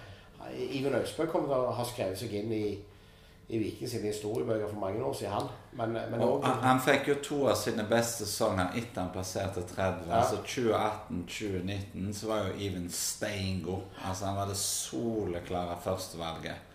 Iven 0.59 0.95
Austbø 0.95 1.27
kommer 1.27 1.51
til 1.51 1.67
å 1.67 1.77
ha 1.77 1.87
skrevet 1.87 2.19
seg 2.19 2.35
inn 2.39 2.55
i, 2.55 2.65
i 3.49 3.59
Viking 3.59 3.89
sine 3.91 4.09
historiebøker 4.09 4.69
for 4.69 4.81
mange 4.81 5.05
år 5.05 5.15
siden. 5.15 5.49
Men, 5.73 5.93
men 5.93 6.21
Og 6.21 6.35
også, 6.39 6.49
han, 6.49 6.63
han 6.63 6.81
fikk 6.81 7.09
jo 7.09 7.15
to 7.25 7.39
av 7.51 7.57
sine 7.61 7.85
beste 7.89 8.27
sesonger 8.27 8.77
etter 8.81 9.03
han 9.03 9.13
passerte 9.15 9.65
30. 9.69 10.09
Ja. 10.09 10.21
Altså 10.21 10.41
2018-2019 10.47 12.13
så 12.17 12.31
var 12.31 12.47
jo 12.47 12.59
Even 12.61 12.91
Steingo 12.91 13.81
Altså 14.05 14.27
Han 14.27 14.37
var 14.37 14.49
det 14.49 14.57
soleklare 14.57 15.77
førstevalget. 15.85 16.69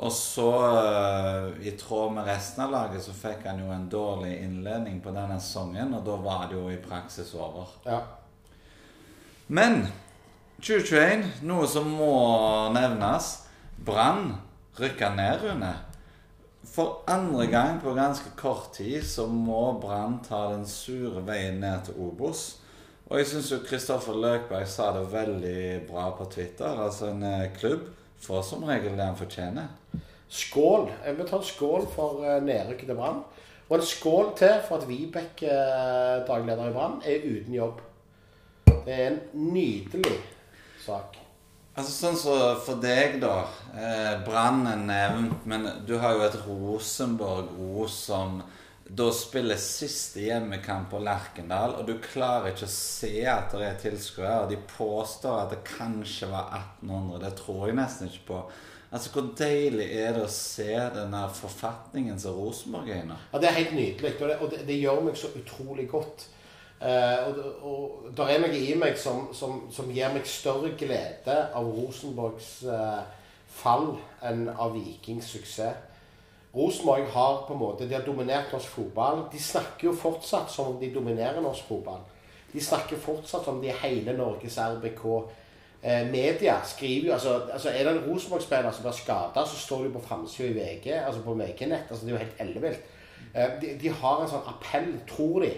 Og 0.00 0.12
så, 0.12 0.50
eh, 0.80 1.66
i 1.68 1.70
tråd 1.76 2.14
med 2.16 2.24
resten 2.24 2.64
av 2.64 2.70
laget, 2.72 3.02
så 3.04 3.12
fikk 3.12 3.44
han 3.44 3.60
jo 3.60 3.68
en 3.74 3.88
dårlig 3.92 4.38
innledning 4.40 5.02
på 5.04 5.12
denne 5.12 5.36
sesongen, 5.36 5.92
og 5.94 6.06
da 6.06 6.14
var 6.16 6.46
det 6.48 6.56
jo 6.56 6.70
i 6.72 6.80
praksis 6.80 7.34
over. 7.34 7.68
ja. 7.84 8.00
Men 9.48 9.88
2021, 10.62 11.24
noe 11.42 11.66
som 11.66 11.88
må 11.90 12.14
nevnes 12.72 13.30
Brann 13.84 14.36
rykka 14.78 15.08
ned, 15.16 15.42
Rune. 15.42 15.72
For 16.70 17.02
andre 17.10 17.46
gang 17.50 17.80
på 17.82 17.94
ganske 17.94 18.30
kort 18.38 18.72
tid 18.76 19.02
så 19.02 19.26
må 19.26 19.80
Brann 19.82 20.20
ta 20.22 20.44
den 20.52 20.66
sure 20.70 21.22
veien 21.26 21.58
ned 21.62 21.88
til 21.88 21.98
Obos. 21.98 22.44
Og 23.10 23.18
jeg 23.18 23.26
syns 23.26 23.48
jo 23.50 23.58
Kristoffer 23.66 24.14
Løkberg 24.14 24.68
sa 24.70 24.92
det 24.94 25.08
veldig 25.10 25.62
bra 25.88 26.04
på 26.14 26.28
Twitter. 26.30 26.78
Altså 26.84 27.08
en 27.10 27.24
eh, 27.26 27.48
klubb 27.56 27.88
får 28.22 28.44
som 28.46 28.62
regel 28.68 28.94
det 28.94 29.08
han 29.08 29.18
fortjener. 29.18 29.72
Skål. 30.30 30.86
Jeg 31.06 31.18
vil 31.18 31.26
ta 31.26 31.40
en 31.40 31.48
skål 31.48 31.88
for 31.90 32.22
uh, 32.22 32.36
nedrykket 32.46 32.86
til 32.86 32.98
Brann. 33.00 33.24
Og 33.66 33.76
en 33.76 33.86
skål 33.86 34.30
til 34.38 34.60
for 34.68 34.78
at 34.78 34.86
Vibeke, 34.86 35.50
uh, 35.50 36.20
dagleder 36.28 36.70
i 36.70 36.76
Brann, 36.76 37.00
er 37.02 37.26
uten 37.26 37.56
jobb. 37.56 37.82
Det 38.70 38.94
er 38.94 39.08
en 39.08 39.18
nydelig 39.50 40.20
sak. 40.86 41.18
Altså 41.80 41.92
Sånn 41.96 42.16
som 42.20 42.58
for 42.60 42.80
deg, 42.82 43.14
da. 43.22 43.46
Eh, 43.72 44.16
Brann 44.26 44.66
er 44.68 44.80
nevnt, 44.84 45.46
men 45.48 45.64
du 45.88 45.94
har 46.02 46.12
jo 46.18 46.26
et 46.26 46.40
Rosenborg 46.44 47.54
O 47.56 47.86
som 47.88 48.42
da 48.90 49.06
spiller 49.14 49.56
siste 49.56 50.24
hjemmekamp 50.26 50.90
på 50.90 50.98
Lerkendal, 51.00 51.76
og 51.78 51.86
du 51.86 51.94
klarer 52.02 52.50
ikke 52.50 52.66
å 52.66 52.72
se 52.74 53.12
at 53.30 53.54
det 53.54 53.68
er 53.68 53.78
tilskuere. 53.80 54.48
De 54.50 54.58
påstår 54.74 55.44
at 55.44 55.54
det 55.54 55.60
kanskje 55.68 56.28
var 56.32 56.50
1800. 56.82 57.20
Det 57.22 57.30
tror 57.38 57.68
jeg 57.68 57.78
nesten 57.78 58.10
ikke 58.10 58.26
på. 58.32 58.40
Altså, 58.90 59.12
Hvor 59.14 59.30
deilig 59.38 59.86
er 60.02 60.18
det 60.18 60.24
å 60.26 60.34
se 60.34 60.74
den 60.98 61.14
der 61.14 61.32
forfatningen 61.38 62.18
som 62.20 62.34
Rosenborg 62.34 62.90
er 62.90 63.06
i? 63.06 63.20
Ja, 63.32 63.38
Det 63.38 63.48
er 63.48 63.58
helt 63.60 63.76
nydelig, 63.78 64.12
og 64.18 64.28
det, 64.28 64.38
og 64.40 64.50
det, 64.50 64.60
det 64.66 64.80
gjør 64.82 65.04
meg 65.06 65.16
så 65.16 65.32
utrolig 65.38 65.86
godt. 65.94 66.26
Eh, 66.80 67.26
og 67.28 67.66
og 68.10 68.16
det 68.16 68.26
er 68.34 68.40
noe 68.40 68.56
i 68.56 68.74
meg 68.78 68.96
som, 68.98 69.28
som, 69.36 69.66
som 69.70 69.90
gir 69.92 70.12
meg 70.14 70.24
større 70.26 70.72
glede 70.80 71.36
av 71.54 71.68
Rosenborgs 71.76 72.62
eh, 72.64 73.02
fall 73.60 73.92
enn 74.24 74.48
av 74.50 74.72
Vikings 74.74 75.28
suksess. 75.34 75.86
Rosenborg 76.50 77.04
har 77.12 77.44
på 77.46 77.54
en 77.54 77.60
måte, 77.60 77.86
de 77.86 77.94
har 77.94 78.02
dominert 78.02 78.50
norsk 78.50 78.72
fotball. 78.74 79.26
De 79.30 79.38
snakker 79.38 79.86
jo 79.86 79.92
fortsatt 79.94 80.50
som 80.50 80.72
om 80.72 80.80
de 80.80 80.88
dominerer 80.90 81.38
norsk 81.44 81.68
fotball. 81.68 82.00
De 82.50 82.64
snakker 82.64 82.98
fortsatt 82.98 83.44
som 83.46 83.60
de 83.62 83.70
er 83.70 83.78
hele 83.84 84.16
Norges 84.18 84.58
RBK. 84.58 85.04
Eh, 85.82 86.02
media 86.10 86.58
skriver 86.66 87.06
jo 87.06 87.12
altså, 87.12 87.36
altså 87.52 87.70
Er 87.70 87.84
det 87.84 87.92
en 87.92 88.04
Rosenborg-spiller 88.08 88.72
som 88.72 88.88
blir 88.88 88.98
skada, 88.98 89.44
så 89.46 89.56
står 89.56 89.84
det 89.84 89.92
jo 89.92 89.98
på 89.98 90.06
framsida 90.08 90.48
i 90.48 90.56
VG, 90.58 90.90
altså 91.04 91.22
på 91.22 91.36
VG-nett. 91.38 91.86
altså 91.90 92.06
Det 92.06 92.12
er 92.12 92.18
jo 92.18 92.24
helt 92.24 92.42
ellevilt. 92.48 92.96
De, 93.62 93.76
de 93.82 93.88
har 94.00 94.20
en 94.20 94.32
sånn 94.32 94.48
appell, 94.50 94.90
tror 95.06 95.44
de, 95.44 95.52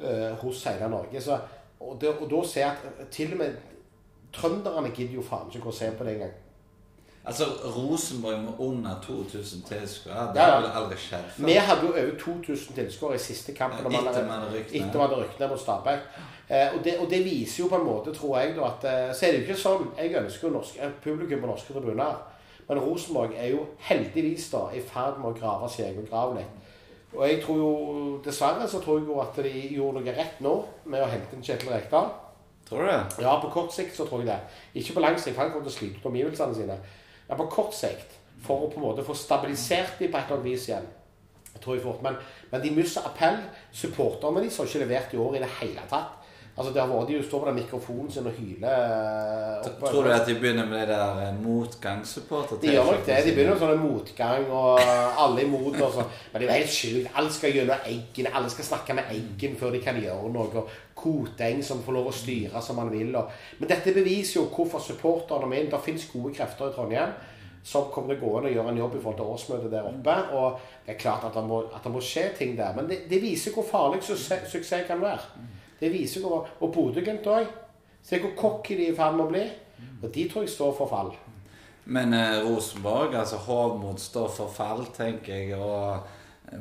eh, 0.00 0.34
hos 0.42 0.64
hele 0.64 0.88
Norge. 0.90 1.20
Så, 1.20 1.38
og, 1.80 1.96
det, 2.00 2.08
og 2.20 2.30
da 2.30 2.42
ser 2.48 2.60
jeg 2.60 2.76
at 3.00 3.08
til 3.14 3.32
og 3.32 3.38
med 3.38 3.56
trønderne 4.32 4.90
gidder 4.90 5.14
jo 5.14 5.22
faen 5.24 5.50
ikke 5.54 5.70
å 5.72 5.74
se 5.74 5.90
på 5.98 6.04
det 6.04 6.18
engang. 6.18 6.36
Altså, 7.28 7.44
Rosenborg 7.76 8.38
med 8.40 8.52
under 8.58 9.00
2000 9.04 9.62
tilskuere, 9.68 10.32
det 10.32 10.40
Ja, 10.40 10.48
ja. 10.48 10.56
ville 10.60 10.74
aldri 10.80 10.96
skjedd 10.96 11.26
før? 11.34 11.44
Vi 11.44 11.52
hadde 11.52 11.82
jo 11.86 11.90
over 11.92 12.14
2000 12.20 12.74
tilskuere 12.74 13.14
i 13.14 13.18
siste 13.18 13.52
kampen. 13.52 13.92
Ja, 13.92 14.00
etter 14.00 14.24
vi 14.24 14.30
hadde 14.88 15.18
rykket 15.18 15.40
ned 15.40 15.48
mot 15.50 15.60
Stabæk. 15.60 16.06
Eh, 16.48 16.68
og, 16.74 16.84
det, 16.84 16.94
og 16.98 17.10
det 17.10 17.24
viser 17.24 17.62
jo 17.64 17.68
på 17.68 17.76
en 17.76 17.84
måte, 17.84 18.14
tror 18.16 18.38
jeg, 18.38 18.54
da, 18.56 18.70
at 18.70 18.84
eh, 18.88 19.14
Så 19.14 19.26
er 19.26 19.32
det 19.32 19.40
jo 19.42 19.44
ikke 19.44 19.60
sånn 19.60 19.90
Jeg 19.98 20.14
ønsker 20.16 20.48
jo 20.48 20.54
norsk, 20.54 20.78
eh, 20.80 20.94
publikum 21.04 21.42
på 21.42 21.50
norske 21.50 21.74
tribuner. 21.76 22.14
Men 22.68 22.80
Rosenborg 22.80 23.36
er 23.36 23.50
jo 23.52 23.66
heldigvis 23.90 24.48
da 24.54 24.62
i 24.72 24.80
ferd 24.80 25.20
med 25.20 25.30
å 25.30 25.36
grave 25.36 25.68
sin 25.72 25.84
egen 25.90 26.08
grav 26.08 26.32
litt. 26.36 26.67
Og 27.16 27.22
jeg 27.24 27.40
tror 27.42 27.56
jo, 27.56 27.68
dessverre 28.24 28.68
så 28.68 28.80
tror 28.84 28.98
jeg 28.98 29.08
jo 29.08 29.20
at 29.22 29.38
de 29.40 29.52
gjorde 29.74 30.02
noe 30.02 30.16
rett 30.16 30.40
nå 30.44 30.54
med 30.92 31.02
å 31.02 31.08
hente 31.08 31.36
inn 31.36 31.44
Kjetil 31.44 31.72
Rekdal. 31.72 32.10
Tror 32.68 32.84
du 32.84 32.90
det? 32.90 33.24
Ja, 33.24 33.38
på 33.40 33.48
kort 33.52 33.72
sikt 33.72 33.96
så 33.96 34.04
tror 34.04 34.20
jeg 34.22 34.28
det. 34.28 34.38
Ikke 34.76 34.98
på 34.98 35.04
lang 35.04 35.16
sikt, 35.16 35.34
for 35.34 35.46
han 35.46 35.54
kommer 35.54 35.70
til 35.70 35.72
å 35.72 35.78
slite 35.78 36.02
ut 36.02 36.08
omgivelsene 36.10 36.56
sine. 36.58 36.76
Men 37.30 37.40
på 37.40 37.48
kort 37.54 37.72
sikt, 37.76 38.18
for 38.44 38.66
å 38.66 38.70
på 38.70 38.80
en 38.80 38.84
måte 38.84 39.06
få 39.06 39.16
stabilisert 39.16 39.96
dem 39.98 40.12
på 40.12 40.20
et 40.20 40.28
eller 40.28 40.36
annet 40.36 40.50
vis 40.50 40.68
igjen. 40.68 40.90
Jeg 41.54 41.62
tror 41.64 41.74
jeg 41.74 41.82
fort, 41.82 42.02
Men, 42.04 42.18
men 42.52 42.62
de 42.62 42.70
mister 42.76 43.08
appell. 43.08 43.40
Supporterne 43.72 44.42
deres 44.42 44.60
har 44.60 44.68
ikke 44.68 44.84
levert 44.84 45.14
i 45.14 45.22
år 45.24 45.38
i 45.38 45.42
det 45.42 45.50
hele 45.62 45.86
tatt. 45.90 46.12
Altså, 46.58 46.72
det 46.74 46.80
har 46.82 46.88
vært, 46.90 47.08
De 47.08 47.22
står 47.22 47.40
på 47.44 47.46
den 47.46 47.54
mikrofonen 47.60 48.10
sin 48.10 48.26
og 48.26 48.32
hyler 48.34 48.72
eh, 48.72 49.68
opp- 49.68 49.84
Tror 49.92 50.02
du 50.08 50.10
at 50.10 50.26
de 50.26 50.34
begynner 50.40 50.66
med 50.66 50.80
det 50.80 50.88
der 50.96 51.20
eh, 51.28 51.36
motgangssupporter? 51.44 52.58
De 52.62 52.72
gjør 52.72 52.88
nok 52.90 53.04
det. 53.06 53.18
De 53.28 53.34
begynner 53.36 53.54
med 53.54 53.62
sånn 53.62 53.82
motgang 53.84 54.48
og 54.50 54.80
alle 55.22 55.44
imot. 55.46 55.78
Og 55.78 55.92
sånn. 55.94 56.10
Men 56.32 56.42
det 56.42 56.48
er 56.48 56.50
jo 56.50 56.58
helt 56.58 56.74
sjukt. 56.74 57.08
Alle 57.14 57.32
skal 57.36 57.54
gjennom 57.54 57.86
Eggen. 57.94 58.30
Alle 58.34 58.50
skal 58.50 58.68
snakke 58.72 58.96
med 58.98 59.14
Eggen 59.14 59.54
før 59.60 59.70
de 59.76 59.82
kan 59.86 60.00
gjøre 60.02 60.32
noe. 60.34 60.64
Koteng 60.98 61.62
som 61.62 61.82
får 61.86 61.94
lov 61.94 62.10
å 62.10 62.14
styre 62.18 62.62
som 62.64 62.80
han 62.82 62.90
vil. 62.90 63.14
Og. 63.20 63.30
Men 63.60 63.70
dette 63.70 63.94
beviser 63.94 64.40
jo 64.40 64.48
hvorfor 64.50 64.82
supporterne 64.82 65.46
mine 65.46 65.70
Det 65.70 65.78
finnes 65.84 66.08
gode 66.10 66.34
krefter 66.34 66.72
i 66.72 66.74
Trondheim 66.74 67.12
som 67.68 67.88
kommer 67.92 68.14
til 68.14 68.22
å 68.22 68.26
gå 68.30 68.38
inn 68.38 68.46
og 68.48 68.52
gjøre 68.54 68.70
en 68.72 68.78
jobb 68.80 68.94
i 68.96 69.00
forhold 69.02 69.16
til 69.18 69.30
årsmøtet 69.34 69.72
der 69.74 69.86
oppe. 69.90 70.14
Og 70.38 70.60
det 70.86 70.94
er 70.94 71.00
klart 71.02 71.24
at 71.28 71.34
det 71.36 71.42
må, 71.44 71.58
at 71.74 71.84
det 71.84 71.92
må 71.92 72.00
skje 72.00 72.22
ting 72.38 72.54
der. 72.56 72.72
Men 72.76 72.86
det, 72.88 73.02
det 73.10 73.18
viser 73.22 73.52
hvor 73.52 73.66
farlig 73.68 74.02
suksess, 74.06 74.46
suksess 74.50 74.86
kan 74.88 75.02
være. 75.02 75.20
Det 75.80 75.92
viser 75.92 76.24
hvor, 76.24 76.48
Og 76.60 76.72
Bodø-Glimt 76.74 77.26
òg. 77.26 77.48
Se 78.02 78.18
hvor 78.22 78.34
cocky 78.38 78.76
de 78.78 78.88
er 78.88 78.92
i 78.92 78.96
ferd 78.96 79.16
med 79.18 79.26
å 79.26 79.32
bli. 79.32 79.46
Og 80.02 80.12
de 80.14 80.28
tror 80.28 80.46
jeg 80.46 80.54
står 80.54 80.74
for 80.78 80.90
fall. 80.90 81.10
Men 81.88 82.12
eh, 82.14 82.42
Rosenborg, 82.44 83.14
altså 83.16 83.38
Hovmod 83.46 84.00
står 84.02 84.28
for 84.28 84.52
fall, 84.52 84.84
tenker 84.96 85.34
jeg. 85.34 85.56
Og 85.56 86.00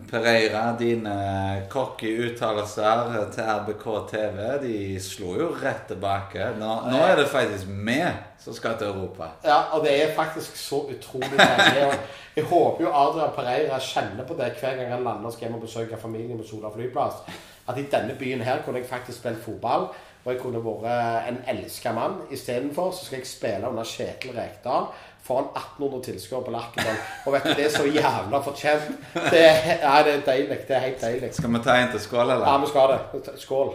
Pereira, 0.10 0.76
dine 0.80 1.67
cocky 1.69 2.10
uttalelser 2.26 3.13
til 3.32 3.43
RBK 3.43 3.86
TV, 4.10 4.39
de 4.62 4.80
slo 5.04 5.36
jo 5.39 5.47
rett 5.62 5.86
tilbake. 5.88 6.50
Nå, 6.60 6.71
nå 6.91 7.00
er 7.06 7.21
det 7.21 7.28
faktisk 7.32 7.69
vi 7.71 8.02
som 8.43 8.56
skal 8.56 8.76
til 8.80 8.91
Europa. 8.91 9.30
Ja, 9.45 9.62
og 9.76 9.86
det 9.86 9.93
er 9.95 10.15
faktisk 10.15 10.58
så 10.60 10.82
utrolig 10.91 11.32
deilig. 11.39 12.00
Jeg 12.36 12.45
håper 12.52 12.84
jo 12.84 12.91
Adrian 12.93 13.34
Pereira 13.36 13.80
kjenner 13.82 14.28
på 14.28 14.36
det 14.38 14.52
hver 14.60 14.76
gang 14.78 14.91
han 14.93 15.08
lander 15.08 15.32
og 15.32 15.34
skal 15.34 15.47
hjem 15.47 15.58
og 15.58 15.63
besøke 15.63 16.00
familien 16.02 16.38
på 16.39 16.47
Sola 16.47 16.71
flyplass. 16.76 17.23
At 17.67 17.80
i 17.80 17.88
denne 17.91 18.15
byen 18.19 18.43
her 18.43 18.62
kunne 18.65 18.84
jeg 18.84 18.89
faktisk 18.91 19.19
spilt 19.19 19.43
fotball, 19.43 19.89
og 20.23 20.34
jeg 20.34 20.41
kunne 20.41 20.60
vært 20.63 21.30
en 21.32 21.39
elska 21.47 21.93
mann. 21.95 22.19
Istedenfor 22.32 22.91
skal 22.91 23.21
jeg 23.21 23.28
spille 23.28 23.69
under 23.69 23.88
Kjetil 23.88 24.36
Rekdal 24.36 24.91
foran 25.28 25.50
1800 25.52 26.04
tilskuere 26.08 26.44
på 26.46 26.56
Lerkendal. 26.56 27.00
Og 27.26 27.36
vet 27.36 27.48
du, 27.48 27.54
det 27.60 27.66
er 27.68 27.74
så 27.76 27.86
jævla 27.86 28.42
fortjent. 28.46 28.90
Det, 29.13 29.46
ja, 29.84 29.96
det 30.08 30.13
er 30.13 30.26
deilig. 30.26 30.60
Det 30.68 30.76
er 30.76 30.84
helt 30.88 31.02
deilig. 31.02 31.32
Skal 31.36 31.54
vi 31.54 31.63
ta 31.63 31.78
en 31.82 31.94
til 31.94 32.04
skål, 32.04 32.26
eller? 32.26 32.46
Ja, 32.48 32.58
vi 32.63 32.70
skal 32.72 32.94
det. 32.94 33.40
Skål. 33.44 33.74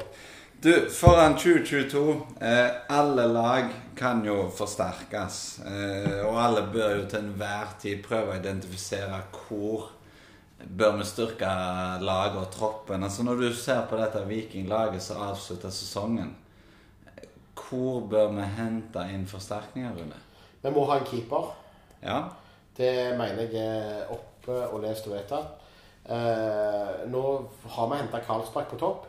Du, 0.63 0.73
foran 0.95 1.35
2022 1.35 2.21
eh, 2.41 2.69
Alle 2.89 3.27
lag 3.27 3.73
kan 3.99 4.23
jo 4.25 4.47
forsterkes. 4.57 5.61
Eh, 5.67 6.21
og 6.27 6.39
alle 6.45 6.63
bør 6.73 6.95
jo 7.01 7.09
til 7.11 7.25
enhver 7.25 7.75
tid 7.83 8.05
prøve 8.07 8.33
å 8.33 8.39
identifisere 8.39 9.19
hvor 9.43 9.91
bør 10.63 11.01
vi 11.01 11.09
styrke 11.09 11.51
laget 12.01 12.39
og 12.39 12.51
troppen. 12.55 13.03
Altså 13.03 13.27
Når 13.27 13.43
du 13.43 13.49
ser 13.55 13.83
på 13.91 13.99
dette 13.99 14.23
vikinglaget 14.29 15.03
som 15.03 15.25
avslutter 15.27 15.71
sesongen, 15.75 16.37
hvor 17.59 18.07
bør 18.07 18.31
vi 18.37 18.47
hente 18.57 19.03
inn 19.11 19.27
forsterkninger, 19.27 19.97
Rune? 19.99 20.21
Vi 20.63 20.71
må 20.71 20.85
ha 20.87 20.99
en 20.99 21.07
keeper. 21.07 21.51
Ja? 22.03 22.21
Det 22.77 22.93
mener 23.19 23.43
jeg 23.43 23.63
er 23.63 24.13
oppe 24.15 24.55
og 24.69 24.81
lest 24.85 25.07
og 25.09 25.17
vedtatt. 25.17 25.59
Eh, 26.03 27.09
nå 27.11 27.23
har 27.75 27.91
vi 27.91 27.99
henta 28.01 28.19
Karlsbakk 28.27 28.73
på 28.73 28.79
topp, 28.81 29.05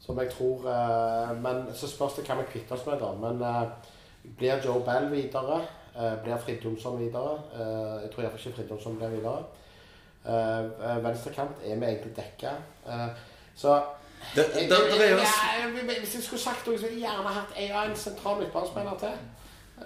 som 0.00 0.16
jeg 0.22 0.30
tror 0.32 0.64
eh, 0.72 1.34
Men 1.36 1.66
så 1.76 1.88
spørs 1.90 2.14
det 2.16 2.24
hva 2.24 2.38
vi 2.38 2.46
kvitter 2.52 2.78
oss 2.78 2.86
med, 2.88 3.02
da. 3.02 3.10
Men 3.12 3.42
eh, 3.44 4.32
blir 4.38 4.64
Joe 4.64 4.80
Bell 4.86 5.10
videre? 5.12 5.60
Eh, 5.96 6.14
blir 6.24 6.40
Fridtjonsson 6.44 6.98
videre? 7.00 7.36
Eh, 7.52 7.94
jeg 8.04 8.12
tror 8.14 8.24
iallfall 8.24 8.40
ikke 8.46 8.56
Fridtjonsson 8.60 8.96
blir 9.00 9.16
videre. 9.18 9.44
Eh, 10.24 10.64
eh, 10.64 11.04
Venstrekant 11.04 11.64
er 11.64 11.76
vi 11.76 11.90
egentlig 11.92 12.16
dekka. 12.16 12.56
Eh, 12.88 13.08
så 13.56 13.80
Det, 14.34 14.44
det, 14.54 14.68
det 14.70 15.04
er 15.04 15.10
jo 15.10 15.18
Ja, 15.18 15.98
Hvis 16.00 16.14
jeg 16.14 16.22
skulle 16.22 16.42
sagt 16.42 16.66
noe, 16.66 16.78
så 16.78 16.88
ville 16.88 17.00
jeg 17.00 17.06
gjerne 17.06 17.34
hatt 17.36 17.52
en 17.88 17.96
sentral 17.96 18.40
midtbanespiller 18.40 18.96
til. 18.98 19.12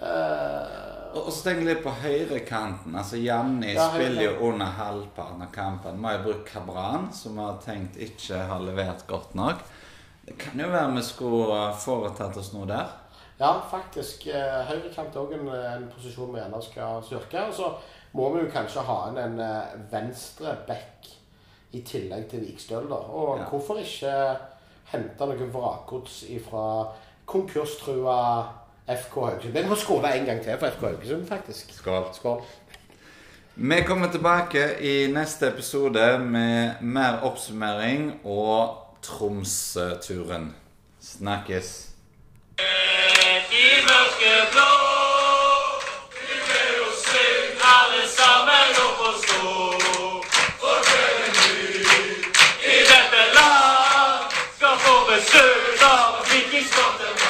Eh, 0.01 0.79
Og 1.13 1.27
så 1.31 1.51
jeg 1.53 1.65
litt 1.67 1.83
på 1.83 1.91
høyrekanten. 2.01 2.95
Altså 2.97 3.19
Janni 3.21 3.75
Ja, 3.75 3.85
spiller 3.93 4.23
jo 4.23 4.47
under 4.49 4.65
halvparten 4.65 5.43
av 5.45 5.51
kampen. 5.53 5.99
Må 6.01 6.11
jo 6.15 6.23
bruke 6.23 6.47
Kabran, 6.49 7.11
som 7.13 7.37
har 7.37 7.59
tenkt 7.61 7.99
ikke 8.01 8.39
har 8.49 8.59
levert 8.65 9.05
godt 9.07 9.35
nok. 9.37 9.61
Det 10.25 10.37
kan 10.39 10.57
jo 10.59 10.69
være 10.71 10.95
vi 10.95 11.01
skulle 11.05 11.59
uh, 11.69 11.75
foretatt 11.77 12.37
oss 12.37 12.53
noe 12.55 12.65
der. 12.65 12.89
Ja, 13.39 13.51
faktisk. 13.69 14.25
eh, 14.27 14.63
Høyrekant 14.69 15.13
er 15.15 15.21
òg 15.21 15.33
en, 15.37 15.47
en 15.53 15.85
posisjon 15.93 16.31
vi 16.33 16.39
gjerne 16.39 16.61
skal 16.63 17.03
styrke. 17.03 17.45
Og 17.49 17.53
så 17.53 17.69
må 18.13 18.29
vi 18.33 18.41
jo 18.45 18.51
kanskje 18.53 18.81
ha 18.87 18.97
inn 19.11 19.17
en 19.21 19.39
eh, 19.43 19.77
venstre 19.91 20.55
back 20.67 21.09
i 21.73 21.81
tillegg 21.85 22.27
til 22.31 22.41
Vikstøl. 22.47 22.89
da. 22.89 22.95
Og 22.95 23.37
Ja. 23.39 23.45
hvorfor 23.51 23.77
ikke 23.81 24.37
hente 24.93 25.25
noe 25.29 25.49
vrakgods 25.53 26.23
ifra 26.29 26.87
konkurstrua 27.25 28.17
FK 28.87 29.15
Haugesund. 29.15 29.53
Vi 29.53 29.67
må 29.67 29.75
skåra 29.75 30.15
en 30.17 30.25
gang 30.25 30.43
til 30.43 30.59
for 30.59 30.67
FK 30.67 30.81
Haugesund, 30.81 31.27
faktisk. 31.27 31.73
Skål. 31.73 32.03
Skål. 32.13 32.41
Vi 33.55 33.81
kommer 33.85 34.11
tilbake 34.11 34.79
i 34.81 35.07
neste 35.11 35.47
episode 35.47 36.19
med 36.19 36.71
mer 36.81 37.19
oppsummering 37.21 38.19
og 38.23 38.77
Tromsø-turen. 39.01 40.55
Snakkes. 41.01 41.89
De 43.51 43.65
mørke 43.87 44.31
blå, 44.53 44.71
vi 46.17 46.37
ber 46.47 46.79
å 46.81 46.89
synge 47.03 47.71
alle 47.75 48.03
sammen 48.17 48.79
opp 48.85 49.03
og 49.09 49.15
stå. 49.25 49.53
i 52.73 52.79
dette 52.91 53.21
land 53.37 54.33
skal 54.55 54.79
få 54.85 54.95
besøk 55.11 55.85
av 55.91 56.23
vikingsporten. 56.31 57.22